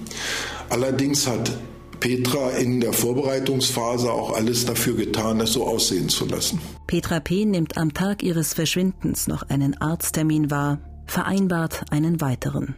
Allerdings 0.69 1.27
hat 1.27 1.51
Petra 1.99 2.49
in 2.51 2.81
der 2.81 2.91
Vorbereitungsphase 2.91 4.11
auch 4.11 4.33
alles 4.33 4.65
dafür 4.65 4.95
getan, 4.95 5.39
es 5.39 5.53
so 5.53 5.65
aussehen 5.65 6.09
zu 6.09 6.25
lassen. 6.25 6.59
Petra 6.87 7.19
P. 7.19 7.45
nimmt 7.45 7.77
am 7.77 7.93
Tag 7.93 8.23
ihres 8.23 8.53
Verschwindens 8.53 9.27
noch 9.27 9.43
einen 9.43 9.79
Arzttermin 9.79 10.51
wahr, 10.51 10.79
vereinbart 11.07 11.85
einen 11.91 12.19
weiteren 12.19 12.75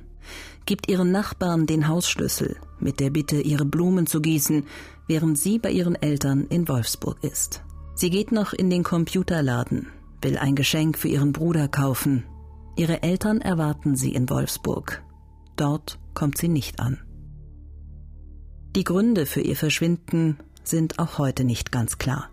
gibt 0.66 0.90
ihren 0.90 1.12
Nachbarn 1.12 1.66
den 1.66 1.88
Hausschlüssel 1.88 2.58
mit 2.80 3.00
der 3.00 3.10
Bitte, 3.10 3.42
ihre 3.42 3.66
Blumen 3.66 4.08
zu 4.08 4.22
gießen, 4.22 4.66
während 5.08 5.38
sie 5.38 5.60
bei 5.60 5.72
ihren 5.72 5.96
Eltern 5.96 6.46
in 6.50 6.68
Wolfsburg 6.68 7.24
ist. 7.24 7.64
Sie 7.96 8.10
geht 8.10 8.32
noch 8.32 8.54
in 8.54 8.70
den 8.70 8.84
Computerladen, 8.84 9.88
will 10.22 10.38
ein 10.38 10.56
Geschenk 10.56 10.98
für 10.98 11.08
ihren 11.08 11.32
Bruder 11.32 11.68
kaufen. 11.68 12.26
Ihre 12.76 13.04
Eltern 13.04 13.42
erwarten 13.42 13.96
sie 13.96 14.14
in 14.14 14.30
Wolfsburg. 14.30 15.04
Dort 15.56 16.00
kommt 16.14 16.38
sie 16.38 16.50
nicht 16.50 16.80
an. 16.80 17.00
Die 18.76 18.84
Gründe 18.84 19.26
für 19.26 19.42
ihr 19.42 19.56
Verschwinden 19.56 20.38
sind 20.64 21.00
auch 21.00 21.18
heute 21.18 21.46
nicht 21.46 21.72
ganz 21.72 21.98
klar. 21.98 22.30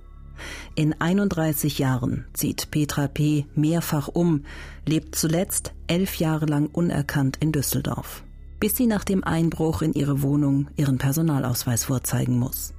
In 0.74 1.00
31 1.00 1.78
Jahren 1.78 2.26
zieht 2.33 2.70
Petra 2.70 3.09
P. 3.09 3.46
mehrfach 3.55 4.09
um, 4.09 4.44
lebt 4.87 5.14
zuletzt 5.14 5.72
elf 5.87 6.16
Jahre 6.16 6.46
lang 6.46 6.66
unerkannt 6.66 7.37
in 7.40 7.52
Düsseldorf, 7.52 8.24
bis 8.61 8.76
sie 8.76 8.87
nach 8.87 9.05
dem 9.05 9.24
Einbruch 9.24 9.83
in 9.83 9.92
ihre 9.92 10.22
Wohnung 10.22 10.68
ihren 10.76 10.98
Personalausweis 10.98 11.85
vorzeigen 11.85 12.38
muss. 12.38 12.74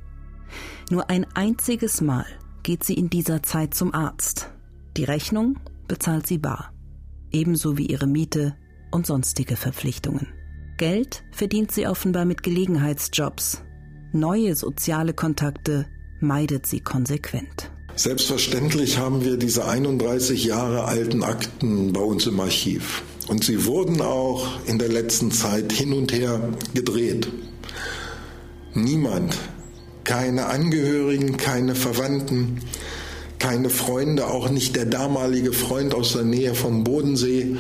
Nur 0.90 1.10
ein 1.10 1.26
einziges 1.34 2.02
Mal 2.02 2.26
geht 2.64 2.84
sie 2.84 2.94
in 2.94 3.10
dieser 3.10 3.44
Zeit 3.44 3.74
zum 3.74 3.94
Arzt. 3.94 4.50
Die 4.98 5.04
Rechnung 5.04 5.60
bezahlt 5.88 6.28
sie 6.28 6.38
bar, 6.38 6.72
ebenso 7.32 7.78
wie 7.78 7.88
ihre 7.88 8.08
Miete 8.08 8.56
und 8.92 9.06
sonstige 9.06 9.56
Verpflichtungen. 9.56 10.28
Geld 10.78 11.24
verdient 11.32 11.72
sie 11.72 11.88
offenbar 11.88 12.26
mit 12.26 12.44
Gelegenheitsjobs. 12.44 13.64
Neue 14.12 14.56
soziale 14.56 15.14
Kontakte 15.14 15.88
meidet 16.24 16.66
sie 16.66 16.80
konsequent. 16.80 17.70
Selbstverständlich 17.96 18.98
haben 18.98 19.24
wir 19.24 19.38
diese 19.38 19.66
31 19.66 20.46
Jahre 20.46 20.86
alten 20.86 21.24
Akten 21.24 21.94
bei 21.94 22.02
uns 22.02 22.26
im 22.26 22.40
Archiv. 22.40 23.04
Und 23.28 23.44
sie 23.44 23.66
wurden 23.66 24.02
auch 24.02 24.48
in 24.66 24.80
der 24.80 24.90
letzten 24.90 25.32
Zeit 25.32 25.72
hin 25.72 25.94
und 25.94 26.12
her 26.12 26.40
gedreht. 26.74 27.28
Niemand, 28.74 29.38
keine 30.04 30.48
Angehörigen, 30.48 31.38
keine 31.38 31.76
Verwandten, 31.76 32.62
keine 33.38 33.70
Freunde, 33.70 34.28
auch 34.28 34.50
nicht 34.50 34.76
der 34.76 34.86
damalige 34.86 35.54
Freund 35.54 35.94
aus 35.94 36.14
der 36.14 36.24
Nähe 36.24 36.56
vom 36.56 36.84
Bodensee, 36.84 37.58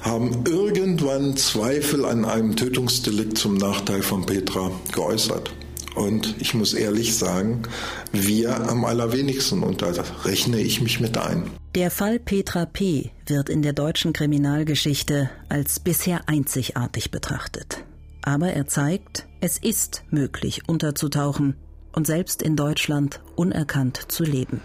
haben 0.00 0.44
irgendwann 0.46 1.36
Zweifel 1.36 2.04
an 2.04 2.24
einem 2.24 2.54
Tötungsdelikt 2.54 3.36
zum 3.36 3.56
Nachteil 3.56 4.02
von 4.02 4.24
Petra 4.24 4.70
geäußert. 4.92 5.52
Und 5.96 6.36
ich 6.40 6.52
muss 6.52 6.74
ehrlich 6.74 7.16
sagen, 7.16 7.62
wir 8.12 8.68
am 8.68 8.84
allerwenigsten 8.84 9.62
und 9.62 9.80
da 9.80 9.92
rechne 10.24 10.60
ich 10.60 10.82
mich 10.82 11.00
mit 11.00 11.16
ein. 11.16 11.50
Der 11.74 11.90
Fall 11.90 12.18
Petra 12.18 12.66
P. 12.66 13.12
wird 13.26 13.48
in 13.48 13.62
der 13.62 13.72
deutschen 13.72 14.12
Kriminalgeschichte 14.12 15.30
als 15.48 15.80
bisher 15.80 16.28
einzigartig 16.28 17.10
betrachtet. 17.10 17.82
Aber 18.22 18.52
er 18.52 18.66
zeigt, 18.66 19.26
es 19.40 19.56
ist 19.56 20.04
möglich 20.10 20.68
unterzutauchen 20.68 21.56
und 21.92 22.06
selbst 22.06 22.42
in 22.42 22.56
Deutschland 22.56 23.20
unerkannt 23.34 24.00
zu 24.08 24.22
leben. 24.22 24.60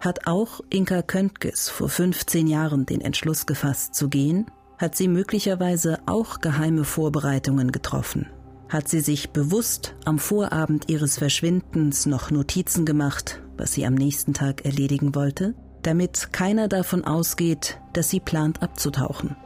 Hat 0.00 0.26
auch 0.26 0.60
Inka 0.70 1.02
Köntges 1.02 1.68
vor 1.68 1.88
15 1.88 2.46
Jahren 2.46 2.86
den 2.86 3.00
Entschluss 3.00 3.46
gefasst 3.46 3.94
zu 3.94 4.08
gehen? 4.08 4.46
Hat 4.78 4.94
sie 4.94 5.08
möglicherweise 5.08 5.98
auch 6.06 6.40
geheime 6.40 6.84
Vorbereitungen 6.84 7.72
getroffen? 7.72 8.26
Hat 8.68 8.88
sie 8.88 9.00
sich 9.00 9.30
bewusst 9.30 9.94
am 10.04 10.18
Vorabend 10.18 10.90
ihres 10.90 11.18
Verschwindens 11.18 12.04
noch 12.04 12.30
Notizen 12.30 12.84
gemacht, 12.84 13.40
was 13.56 13.72
sie 13.72 13.86
am 13.86 13.94
nächsten 13.94 14.34
Tag 14.34 14.64
erledigen 14.64 15.14
wollte? 15.14 15.54
Damit 15.82 16.32
keiner 16.32 16.68
davon 16.68 17.04
ausgeht, 17.04 17.80
dass 17.92 18.10
sie 18.10 18.20
plant 18.20 18.62
abzutauchen. 18.62 19.36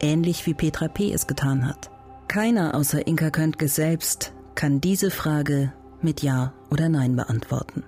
Ähnlich 0.00 0.46
wie 0.46 0.54
Petra 0.54 0.88
P. 0.88 1.12
es 1.12 1.26
getan 1.26 1.68
hat. 1.68 1.90
Keiner 2.28 2.74
außer 2.74 3.06
Inka 3.06 3.30
Köntges 3.30 3.76
selbst 3.76 4.32
kann 4.54 4.80
diese 4.80 5.10
Frage 5.10 5.72
mit 6.00 6.22
Ja 6.22 6.54
oder 6.70 6.88
Nein 6.88 7.14
beantworten. 7.14 7.84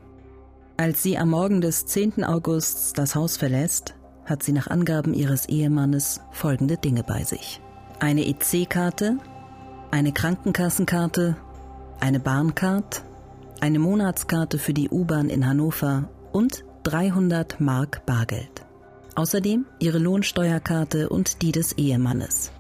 Als 0.77 1.05
sie 1.05 1.17
am 1.17 1.31
Morgen 1.31 1.61
des 1.61 1.87
10. 1.87 2.25
Augusts 2.25 2.93
das 2.93 3.15
Haus 3.15 3.37
verlässt, 3.37 3.95
hat 4.25 4.43
sie 4.43 4.51
nach 4.53 4.67
Angaben 4.67 5.15
ihres 5.15 5.47
Ehemannes 5.47 6.21
folgende 6.33 6.77
Dinge 6.77 7.05
bei 7.05 7.23
sich. 7.23 7.61
Eine 8.01 8.27
EC-Karte, 8.27 9.19
eine 9.93 10.13
Krankenkassenkarte, 10.13 11.37
eine 12.01 12.19
Bahncard, 12.19 13.05
eine 13.61 13.79
Monatskarte 13.79 14.59
für 14.59 14.75
die 14.75 14.91
U-Bahn 14.91 15.31
in 15.31 15.47
Hannover 15.47 16.09
und 16.33 16.65
300 16.83 17.61
Mark 17.61 18.05
Bargeld. 18.05 18.67
Außerdem 19.15 19.67
ihre 19.79 19.99
Lohnsteuerkarte 19.99 21.09
und 21.09 21.43
die 21.43 21.53
des 21.53 21.75
Ehemannes. 21.75 22.51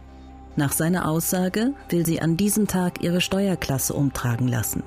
Nach 0.54 0.70
seiner 0.70 1.08
Aussage 1.08 1.72
will 1.88 2.06
sie 2.06 2.22
an 2.22 2.36
diesem 2.36 2.68
Tag 2.68 3.02
ihre 3.02 3.20
Steuerklasse 3.20 3.92
umtragen 3.92 4.46
lassen. 4.46 4.84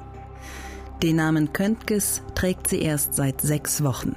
Den 1.04 1.18
Namen 1.18 1.54
Köntges 1.54 2.24
trägt 2.34 2.68
sie 2.68 2.82
erst 2.82 3.14
seit 3.14 3.42
sechs 3.42 3.84
Wochen. 3.84 4.16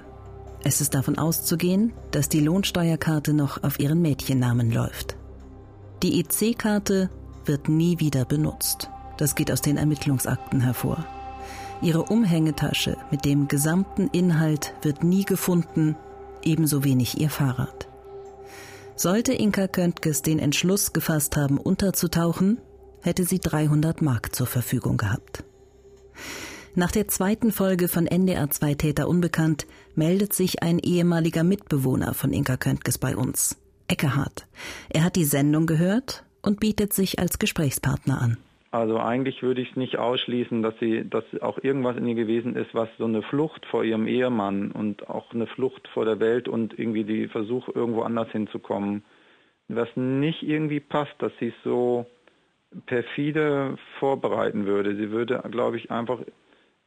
Es 0.64 0.80
ist 0.80 0.94
davon 0.94 1.18
auszugehen, 1.18 1.92
dass 2.10 2.30
die 2.30 2.40
Lohnsteuerkarte 2.40 3.34
noch 3.34 3.62
auf 3.62 3.78
ihren 3.78 4.00
Mädchennamen 4.00 4.70
läuft. 4.70 5.16
Die 6.02 6.20
EC-Karte 6.20 7.10
wird 7.44 7.68
nie 7.68 8.00
wieder 8.00 8.24
benutzt. 8.24 8.88
Das 9.18 9.34
geht 9.34 9.52
aus 9.52 9.60
den 9.60 9.76
Ermittlungsakten 9.76 10.62
hervor. 10.62 11.04
Ihre 11.82 12.04
Umhängetasche 12.04 12.96
mit 13.10 13.26
dem 13.26 13.46
gesamten 13.46 14.08
Inhalt 14.08 14.72
wird 14.80 15.04
nie 15.04 15.24
gefunden, 15.24 15.96
ebenso 16.42 16.82
wenig 16.82 17.20
ihr 17.20 17.28
Fahrrad. 17.28 17.88
Sollte 18.96 19.34
Inka 19.34 19.68
Köntges 19.68 20.22
den 20.22 20.38
Entschluss 20.38 20.94
gefasst 20.94 21.36
haben, 21.36 21.58
unterzutauchen, 21.58 22.58
hätte 23.02 23.24
sie 23.24 23.38
300 23.38 24.00
Mark 24.00 24.34
zur 24.34 24.46
Verfügung 24.46 24.96
gehabt. 24.96 25.44
Nach 26.76 26.92
der 26.92 27.08
zweiten 27.08 27.50
Folge 27.50 27.88
von 27.88 28.06
NDR 28.06 28.48
2 28.48 28.74
Täter 28.74 29.08
Unbekannt 29.08 29.66
meldet 29.96 30.32
sich 30.32 30.62
ein 30.62 30.78
ehemaliger 30.78 31.42
Mitbewohner 31.42 32.14
von 32.14 32.32
Inka 32.32 32.56
Köntges 32.56 32.96
bei 32.96 33.16
uns, 33.16 33.60
Eckehard. 33.88 34.46
Er 34.88 35.02
hat 35.02 35.16
die 35.16 35.24
Sendung 35.24 35.66
gehört 35.66 36.24
und 36.42 36.60
bietet 36.60 36.92
sich 36.92 37.18
als 37.18 37.40
Gesprächspartner 37.40 38.22
an. 38.22 38.36
Also 38.70 38.98
eigentlich 38.98 39.42
würde 39.42 39.62
ich 39.62 39.70
es 39.70 39.76
nicht 39.76 39.98
ausschließen, 39.98 40.62
dass 40.62 40.74
sie, 40.78 41.04
dass 41.10 41.24
auch 41.40 41.58
irgendwas 41.60 41.96
in 41.96 42.06
ihr 42.06 42.14
gewesen 42.14 42.54
ist, 42.54 42.72
was 42.72 42.88
so 42.98 43.04
eine 43.04 43.22
Flucht 43.22 43.66
vor 43.66 43.82
ihrem 43.82 44.06
Ehemann 44.06 44.70
und 44.70 45.08
auch 45.08 45.34
eine 45.34 45.48
Flucht 45.48 45.88
vor 45.88 46.04
der 46.04 46.20
Welt 46.20 46.46
und 46.46 46.78
irgendwie 46.78 47.02
die 47.02 47.26
Versuch, 47.26 47.66
irgendwo 47.74 48.02
anders 48.02 48.30
hinzukommen, 48.30 49.02
was 49.66 49.88
nicht 49.96 50.44
irgendwie 50.44 50.78
passt, 50.78 51.14
dass 51.18 51.32
sie 51.40 51.48
es 51.48 51.64
so 51.64 52.06
perfide 52.86 53.76
vorbereiten 53.98 54.66
würde. 54.66 54.94
Sie 54.94 55.10
würde, 55.10 55.42
glaube 55.50 55.76
ich, 55.76 55.90
einfach 55.90 56.20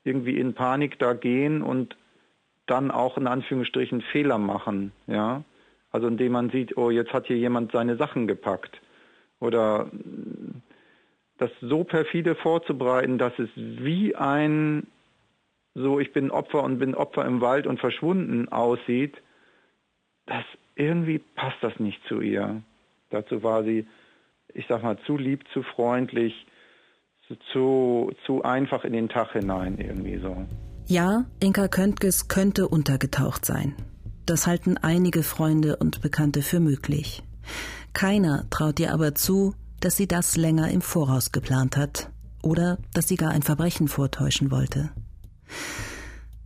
irgendwie 0.04 0.38
in 0.38 0.54
Panik 0.54 1.00
da 1.00 1.13
gehen 1.13 1.62
und 1.62 1.96
dann 2.66 2.92
auch 2.92 3.18
in 3.18 3.28
Anführungsstrichen 3.28 4.02
Fehler 4.02 4.38
machen, 4.38 4.92
ja. 5.08 5.44
Also 5.92 6.08
indem 6.08 6.32
man 6.32 6.50
sieht, 6.50 6.76
oh, 6.78 6.89
jetzt 6.89 7.13
hat 7.13 7.28
hier 7.28 7.38
jemand 7.38 7.72
seine 7.72 7.98
Sachen 7.98 8.28
gepackt. 8.28 8.82
Oder 9.39 9.92
das 11.38 11.52
so 11.62 11.84
perfide 11.84 12.36
vorzubereiten, 12.36 13.18
dass 13.18 13.38
es 13.38 13.50
wie 13.56 14.16
ein 14.16 14.88
so 15.76 16.00
ich 16.00 16.13
bin 16.13 16.32
Opfer 16.32 16.63
und 16.63 16.80
bin 16.80 16.96
Opfer 16.96 17.26
im 17.26 17.42
Wald 17.42 17.68
und 17.68 17.80
verschwunden 17.80 18.48
aussieht, 18.50 19.16
das 20.26 20.46
irgendwie 20.76 21.20
passt 21.20 21.58
das 21.62 21.80
nicht 21.80 22.02
zu 22.08 22.22
ihr. 22.22 22.62
Dazu 23.10 23.44
war 23.44 23.63
sie, 23.63 23.88
ich 24.54 24.66
sag 24.68 24.84
mal, 24.84 24.98
zu 25.06 25.18
lieb, 25.18 25.48
zu 25.52 25.63
freundlich, 25.63 26.46
zu, 27.52 28.12
zu 28.26 28.44
einfach 28.44 28.84
in 28.84 28.94
den 28.94 29.10
Tag 29.10 29.34
hinein 29.34 29.78
irgendwie 29.78 30.20
so. 30.20 30.46
Ja, 30.86 31.26
Inka 31.40 31.68
Köntges 31.68 32.28
könnte 32.28 32.68
untergetaucht 32.68 33.46
sein. 33.46 33.76
Das 34.26 34.48
halten 34.48 34.78
einige 34.78 35.24
Freunde 35.24 35.78
und 35.78 36.02
Bekannte 36.02 36.42
für 36.42 36.60
möglich. 36.60 37.24
Keiner 37.94 38.50
traut 38.50 38.80
ihr 38.80 38.94
aber 38.94 39.16
zu, 39.16 39.54
dass 39.80 39.98
sie 39.98 40.08
das 40.08 40.38
länger 40.38 40.72
im 40.72 40.82
Voraus 40.82 41.32
geplant 41.32 41.78
hat 41.78 42.10
oder 42.42 42.78
dass 42.94 43.08
sie 43.08 43.16
gar 43.16 43.32
ein 43.32 43.42
Verbrechen 43.42 43.88
vortäuschen 43.88 44.52
wollte. 44.52 44.92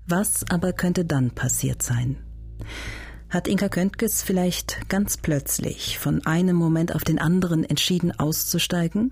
Was 0.08 0.46
aber 0.50 0.74
könnte 0.74 1.06
dann 1.06 1.32
passiert 1.32 1.82
sein? 1.82 2.18
Hat 3.30 3.48
Inka 3.48 3.70
Köntges 3.70 4.24
vielleicht 4.24 4.90
ganz 4.90 5.18
plötzlich 5.18 6.00
von 6.00 6.26
einem 6.26 6.56
Moment 6.56 6.96
auf 6.96 7.04
den 7.04 7.20
anderen 7.20 7.64
entschieden 7.64 8.18
auszusteigen? 8.18 9.12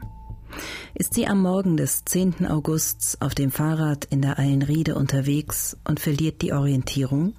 Ist 0.94 1.14
sie 1.14 1.28
am 1.28 1.42
Morgen 1.42 1.78
des 1.78 2.06
10. 2.06 2.48
Augusts 2.48 3.22
auf 3.22 3.36
dem 3.36 3.52
Fahrrad 3.52 4.06
in 4.06 4.22
der 4.22 4.40
Eilenriede 4.40 4.96
unterwegs 4.96 5.78
und 5.84 6.00
verliert 6.00 6.42
die 6.42 6.54
Orientierung? 6.54 7.34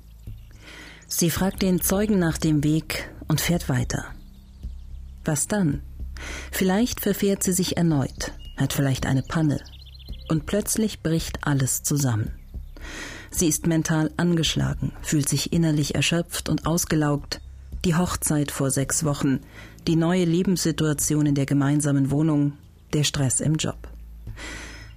Sie 1.07 1.31
fragt 1.31 1.63
den 1.63 1.81
Zeugen 1.81 2.19
nach 2.19 2.39
dem 2.39 2.65
Weg 2.65 3.11
und 3.29 3.41
fährt 3.41 3.69
weiter. 3.69 4.07
Was 5.25 5.47
dann? 5.47 5.83
Vielleicht 6.51 7.01
verfährt 7.01 7.43
sie 7.43 7.53
sich 7.53 7.77
erneut, 7.77 8.33
hat 8.57 8.73
vielleicht 8.73 9.07
eine 9.07 9.23
Panne. 9.23 9.61
Und 10.29 10.47
plötzlich 10.47 11.03
bricht 11.03 11.47
alles 11.47 11.83
zusammen. 11.83 12.33
Sie 13.31 13.49
ist 13.49 13.67
mental 13.67 14.11
angeschlagen, 14.17 14.93
fühlt 15.03 15.29
sich 15.29 15.53
innerlich 15.53 15.95
erschöpft 15.95 16.49
und 16.49 16.67
ausgelaugt. 16.67 17.41
Die 17.85 17.95
Hochzeit 17.95 18.51
vor 18.51 18.71
sechs 18.71 19.05
Wochen, 19.05 19.41
die 19.87 19.97
neue 19.97 20.25
Lebenssituation 20.25 21.27
in 21.27 21.35
der 21.35 21.47
gemeinsamen 21.47 22.11
Wohnung, 22.11 22.55
der 22.97 23.05
Stress 23.05 23.41
im 23.41 23.57
Job. 23.57 23.77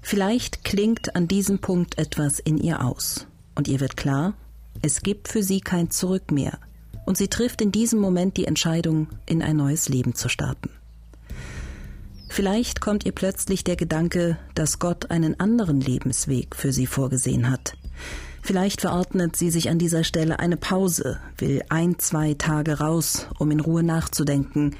Vielleicht 0.01 0.63
klingt 0.63 1.15
an 1.15 1.27
diesem 1.27 1.59
Punkt 1.59 1.97
etwas 1.97 2.39
in 2.39 2.57
ihr 2.57 2.83
aus. 2.83 3.27
Und 3.55 3.67
ihr 3.67 3.81
wird 3.81 3.97
klar, 3.97 4.33
es 4.81 5.01
gibt 5.01 5.27
für 5.27 5.43
sie 5.43 5.59
kein 5.59 5.91
Zurück 5.91 6.31
mehr. 6.31 6.57
Und 7.05 7.17
sie 7.17 7.27
trifft 7.27 7.61
in 7.61 7.71
diesem 7.71 7.99
Moment 7.99 8.37
die 8.37 8.45
Entscheidung, 8.45 9.07
in 9.25 9.41
ein 9.41 9.57
neues 9.57 9.89
Leben 9.89 10.15
zu 10.15 10.29
starten. 10.29 10.69
Vielleicht 12.29 12.79
kommt 12.79 13.05
ihr 13.05 13.11
plötzlich 13.11 13.63
der 13.63 13.75
Gedanke, 13.75 14.37
dass 14.55 14.79
Gott 14.79 15.11
einen 15.11 15.39
anderen 15.39 15.81
Lebensweg 15.81 16.55
für 16.55 16.71
sie 16.71 16.85
vorgesehen 16.85 17.49
hat. 17.49 17.73
Vielleicht 18.41 18.81
verordnet 18.81 19.35
sie 19.35 19.49
sich 19.49 19.69
an 19.69 19.79
dieser 19.79 20.03
Stelle 20.05 20.39
eine 20.39 20.55
Pause, 20.55 21.19
will 21.37 21.61
ein, 21.67 21.99
zwei 21.99 22.35
Tage 22.35 22.79
raus, 22.79 23.27
um 23.37 23.51
in 23.51 23.59
Ruhe 23.59 23.83
nachzudenken. 23.83 24.75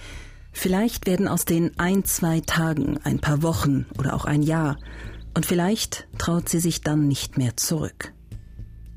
Vielleicht 0.51 1.07
werden 1.07 1.27
aus 1.27 1.45
den 1.45 1.77
ein, 1.79 2.05
zwei 2.05 2.41
Tagen 2.41 2.99
ein 3.03 3.19
paar 3.19 3.43
Wochen 3.43 3.85
oder 3.97 4.13
auch 4.13 4.25
ein 4.25 4.43
Jahr, 4.43 4.77
und 5.35 5.45
vielleicht 5.45 6.07
traut 6.17 6.49
sie 6.49 6.59
sich 6.59 6.81
dann 6.81 7.07
nicht 7.07 7.37
mehr 7.37 7.55
zurück. 7.55 8.13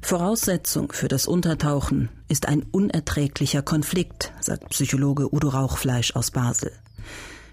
Voraussetzung 0.00 0.92
für 0.92 1.08
das 1.08 1.26
Untertauchen 1.26 2.08
ist 2.28 2.48
ein 2.48 2.64
unerträglicher 2.72 3.62
Konflikt, 3.62 4.32
sagt 4.40 4.70
Psychologe 4.70 5.32
Udo 5.32 5.50
Rauchfleisch 5.50 6.16
aus 6.16 6.30
Basel 6.30 6.72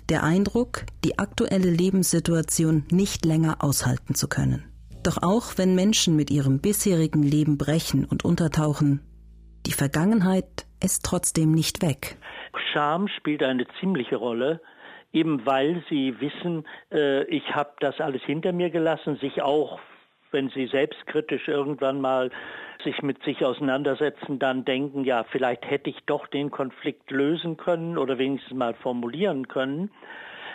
der 0.09 0.23
Eindruck, 0.23 0.85
die 1.03 1.19
aktuelle 1.19 1.69
Lebenssituation 1.69 2.83
nicht 2.91 3.25
länger 3.25 3.63
aushalten 3.63 4.15
zu 4.15 4.27
können. 4.27 4.63
Doch 5.03 5.21
auch 5.21 5.53
wenn 5.57 5.75
Menschen 5.75 6.15
mit 6.15 6.29
ihrem 6.31 6.59
bisherigen 6.59 7.23
Leben 7.23 7.57
brechen 7.57 8.05
und 8.05 8.25
untertauchen, 8.25 9.01
die 9.65 9.71
Vergangenheit 9.71 10.65
ist 10.83 11.03
trotzdem 11.03 11.51
nicht 11.51 11.81
weg. 11.81 12.17
Scham 12.71 13.07
spielt 13.07 13.43
eine 13.43 13.67
ziemliche 13.79 14.17
Rolle, 14.17 14.61
eben 15.13 15.45
weil 15.45 15.83
sie 15.89 16.19
wissen, 16.19 16.65
äh, 16.91 17.23
ich 17.25 17.55
habe 17.55 17.71
das 17.79 17.99
alles 17.99 18.21
hinter 18.23 18.53
mir 18.53 18.69
gelassen, 18.69 19.17
sich 19.17 19.41
auch, 19.41 19.79
wenn 20.31 20.49
sie 20.49 20.67
selbstkritisch 20.67 21.47
irgendwann 21.47 22.01
mal 22.01 22.29
sich 22.83 23.01
mit 23.01 23.21
sich 23.23 23.43
auseinandersetzen, 23.43 24.39
dann 24.39 24.63
denken, 24.63 25.03
ja, 25.03 25.23
vielleicht 25.23 25.69
hätte 25.69 25.89
ich 25.89 25.97
doch 26.05 26.27
den 26.27 26.49
Konflikt 26.51 27.11
lösen 27.11 27.57
können 27.57 27.97
oder 27.97 28.17
wenigstens 28.17 28.57
mal 28.57 28.73
formulieren 28.73 29.47
können. 29.47 29.91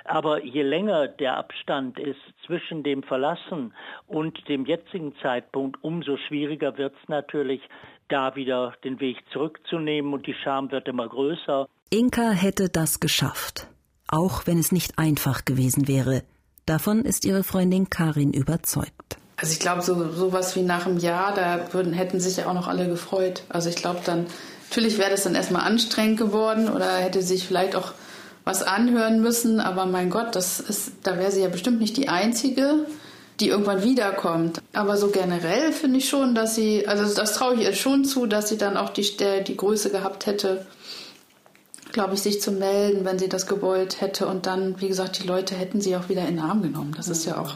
Aber 0.04 0.44
je 0.44 0.62
länger 0.62 1.08
der 1.08 1.36
Abstand 1.38 1.98
ist 1.98 2.20
zwischen 2.44 2.82
dem 2.82 3.02
Verlassen 3.02 3.72
und 4.06 4.48
dem 4.48 4.66
jetzigen 4.66 5.16
Zeitpunkt, 5.16 5.82
umso 5.82 6.18
schwieriger 6.18 6.76
wird 6.76 6.94
es 7.02 7.08
natürlich, 7.08 7.62
da 8.08 8.36
wieder 8.36 8.74
den 8.84 9.00
Weg 9.00 9.18
zurückzunehmen 9.30 10.12
und 10.12 10.26
die 10.26 10.34
Scham 10.34 10.70
wird 10.70 10.88
immer 10.88 11.08
größer. 11.08 11.68
Inka 11.90 12.30
hätte 12.30 12.68
das 12.68 13.00
geschafft, 13.00 13.66
auch 14.08 14.46
wenn 14.46 14.58
es 14.58 14.72
nicht 14.72 14.98
einfach 14.98 15.44
gewesen 15.44 15.86
wäre. 15.86 16.22
Davon 16.66 17.04
ist 17.04 17.24
ihre 17.24 17.44
Freundin 17.44 17.90
Karin 17.90 18.32
überzeugt. 18.32 19.18
Also 19.36 19.52
ich 19.52 19.60
glaube, 19.60 19.82
so 19.82 20.10
sowas 20.12 20.56
wie 20.56 20.62
nach 20.62 20.86
einem 20.86 20.98
Jahr, 20.98 21.34
da 21.34 21.72
würden, 21.72 21.92
hätten 21.92 22.20
sich 22.20 22.36
ja 22.36 22.46
auch 22.46 22.54
noch 22.54 22.68
alle 22.68 22.88
gefreut. 22.88 23.42
Also 23.48 23.68
ich 23.68 23.76
glaube 23.76 24.00
dann, 24.04 24.26
natürlich 24.68 24.98
wäre 24.98 25.10
das 25.10 25.24
dann 25.24 25.34
erstmal 25.34 25.62
anstrengend 25.66 26.18
geworden 26.18 26.68
oder 26.68 26.96
hätte 26.96 27.22
sich 27.22 27.46
vielleicht 27.46 27.76
auch 27.76 27.92
was 28.44 28.62
anhören 28.62 29.20
müssen, 29.20 29.60
aber 29.60 29.86
mein 29.86 30.10
Gott, 30.10 30.36
das 30.36 30.60
ist, 30.60 30.92
da 31.02 31.18
wäre 31.18 31.32
sie 31.32 31.42
ja 31.42 31.48
bestimmt 31.48 31.80
nicht 31.80 31.96
die 31.96 32.08
Einzige, 32.08 32.86
die 33.40 33.48
irgendwann 33.48 33.82
wiederkommt. 33.82 34.60
Aber 34.72 34.96
so 34.96 35.08
generell 35.08 35.72
finde 35.72 35.98
ich 35.98 36.08
schon, 36.08 36.34
dass 36.34 36.54
sie, 36.54 36.86
also 36.86 37.12
das 37.14 37.34
traue 37.34 37.54
ich 37.54 37.62
ihr 37.62 37.72
schon 37.72 38.04
zu, 38.04 38.26
dass 38.26 38.48
sie 38.48 38.58
dann 38.58 38.76
auch 38.76 38.90
die, 38.90 39.10
die 39.46 39.56
Größe 39.56 39.90
gehabt 39.90 40.26
hätte, 40.26 40.66
glaube 41.94 42.12
ich, 42.12 42.20
sich 42.20 42.42
zu 42.42 42.52
melden, 42.52 43.06
wenn 43.06 43.18
sie 43.18 43.30
das 43.30 43.46
gewollt 43.46 44.02
hätte. 44.02 44.26
Und 44.26 44.44
dann, 44.44 44.78
wie 44.82 44.88
gesagt, 44.88 45.22
die 45.22 45.26
Leute 45.26 45.54
hätten 45.54 45.80
sie 45.80 45.96
auch 45.96 46.10
wieder 46.10 46.28
in 46.28 46.36
den 46.36 46.40
Arm 46.40 46.60
genommen. 46.60 46.92
Das 46.94 47.08
ist 47.08 47.24
ja 47.24 47.38
auch 47.38 47.54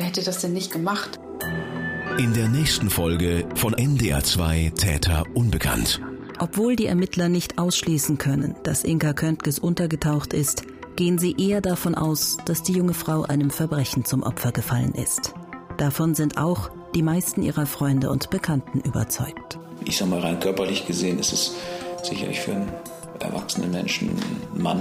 Wer 0.00 0.06
hätte 0.06 0.22
das 0.22 0.40
denn 0.40 0.54
nicht 0.54 0.72
gemacht? 0.72 1.20
In 2.16 2.32
der 2.32 2.48
nächsten 2.48 2.88
Folge 2.88 3.46
von 3.54 3.74
NDR 3.74 4.24
2 4.24 4.72
Täter 4.74 5.24
unbekannt. 5.34 6.00
Obwohl 6.38 6.74
die 6.74 6.86
Ermittler 6.86 7.28
nicht 7.28 7.58
ausschließen 7.58 8.16
können, 8.16 8.54
dass 8.62 8.82
Inka 8.82 9.12
Köntges 9.12 9.58
untergetaucht 9.58 10.32
ist, 10.32 10.62
gehen 10.96 11.18
sie 11.18 11.36
eher 11.36 11.60
davon 11.60 11.94
aus, 11.94 12.38
dass 12.46 12.62
die 12.62 12.72
junge 12.72 12.94
Frau 12.94 13.24
einem 13.24 13.50
Verbrechen 13.50 14.06
zum 14.06 14.22
Opfer 14.22 14.52
gefallen 14.52 14.94
ist. 14.94 15.34
Davon 15.76 16.14
sind 16.14 16.38
auch 16.38 16.70
die 16.94 17.02
meisten 17.02 17.42
ihrer 17.42 17.66
Freunde 17.66 18.08
und 18.08 18.30
Bekannten 18.30 18.80
überzeugt. 18.80 19.58
Ich 19.84 19.98
sag 19.98 20.08
mal 20.08 20.20
rein 20.20 20.40
körperlich 20.40 20.86
gesehen 20.86 21.18
ist 21.18 21.34
es 21.34 21.56
sicherlich 22.02 22.40
für 22.40 22.52
einen 22.52 22.72
erwachsenen 23.20 23.70
Menschen, 23.70 24.10
Mann, 24.54 24.80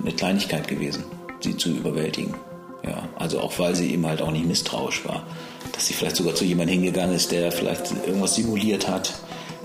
eine 0.00 0.12
Kleinigkeit 0.12 0.68
gewesen, 0.68 1.04
sie 1.40 1.56
zu 1.56 1.70
überwältigen. 1.70 2.34
Ja, 2.82 3.08
also 3.16 3.40
auch 3.40 3.58
weil 3.58 3.74
sie 3.74 3.92
eben 3.92 4.06
halt 4.06 4.22
auch 4.22 4.30
nicht 4.30 4.46
misstrauisch 4.46 5.04
war. 5.04 5.22
Dass 5.72 5.86
sie 5.86 5.94
vielleicht 5.94 6.16
sogar 6.16 6.34
zu 6.34 6.44
jemandem 6.44 6.76
hingegangen 6.76 7.14
ist, 7.14 7.30
der 7.30 7.52
vielleicht 7.52 7.92
irgendwas 8.06 8.34
simuliert 8.34 8.88
hat, 8.88 9.12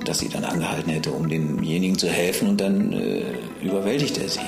dass 0.03 0.19
sie 0.19 0.29
dann 0.29 0.43
angehalten 0.43 0.91
hätte, 0.91 1.11
um 1.11 1.29
demjenigen 1.29 1.97
zu 1.97 2.09
helfen 2.09 2.49
und 2.49 2.61
dann 2.61 2.91
äh, 2.93 3.23
überwältigt 3.61 4.17
er 4.17 4.29
sie. 4.29 4.41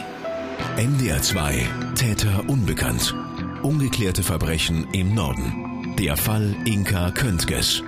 NDR 0.76 1.22
2 1.22 1.68
Täter 1.96 2.44
unbekannt. 2.48 3.16
Ungeklärte 3.64 4.22
Verbrechen 4.22 4.88
im 4.92 5.16
Norden. 5.16 5.96
Der 5.98 6.18
Fall 6.18 6.56
Inka 6.66 7.12
Köntges. 7.12 7.82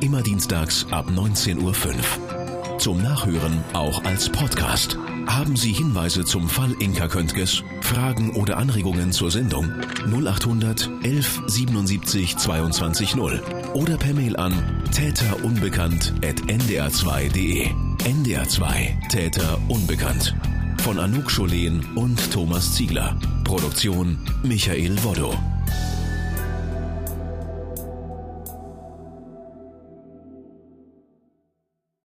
Immer 0.00 0.22
dienstags 0.22 0.86
ab 0.90 1.06
19.05 1.08 1.62
Uhr. 1.62 2.78
Zum 2.78 3.02
Nachhören 3.02 3.64
auch 3.72 4.04
als 4.04 4.28
Podcast 4.28 4.98
Haben 5.26 5.56
Sie 5.56 5.72
Hinweise 5.72 6.24
zum 6.24 6.48
Fall 6.48 6.74
Inka 6.78 7.08
Köntges, 7.08 7.64
Fragen 7.80 8.30
oder 8.30 8.58
Anregungen 8.58 9.10
zur 9.12 9.30
Sendung? 9.30 9.72
0800 10.06 10.90
11 11.02 11.42
77 11.46 12.36
22 12.36 13.16
0 13.16 13.42
oder 13.74 13.96
per 13.96 14.12
Mail 14.14 14.36
an 14.36 14.52
täterunbekannt.ndr2.de. 14.94 17.70
NDR2 18.04 19.08
Täter 19.08 19.58
Unbekannt. 19.68 20.36
Von 20.78 21.00
Anouk 21.00 21.30
Scholen 21.30 21.84
und 21.96 22.32
Thomas 22.32 22.74
Ziegler. 22.74 23.16
Produktion 23.44 24.18
Michael 24.42 25.02
Woddo. 25.02 25.34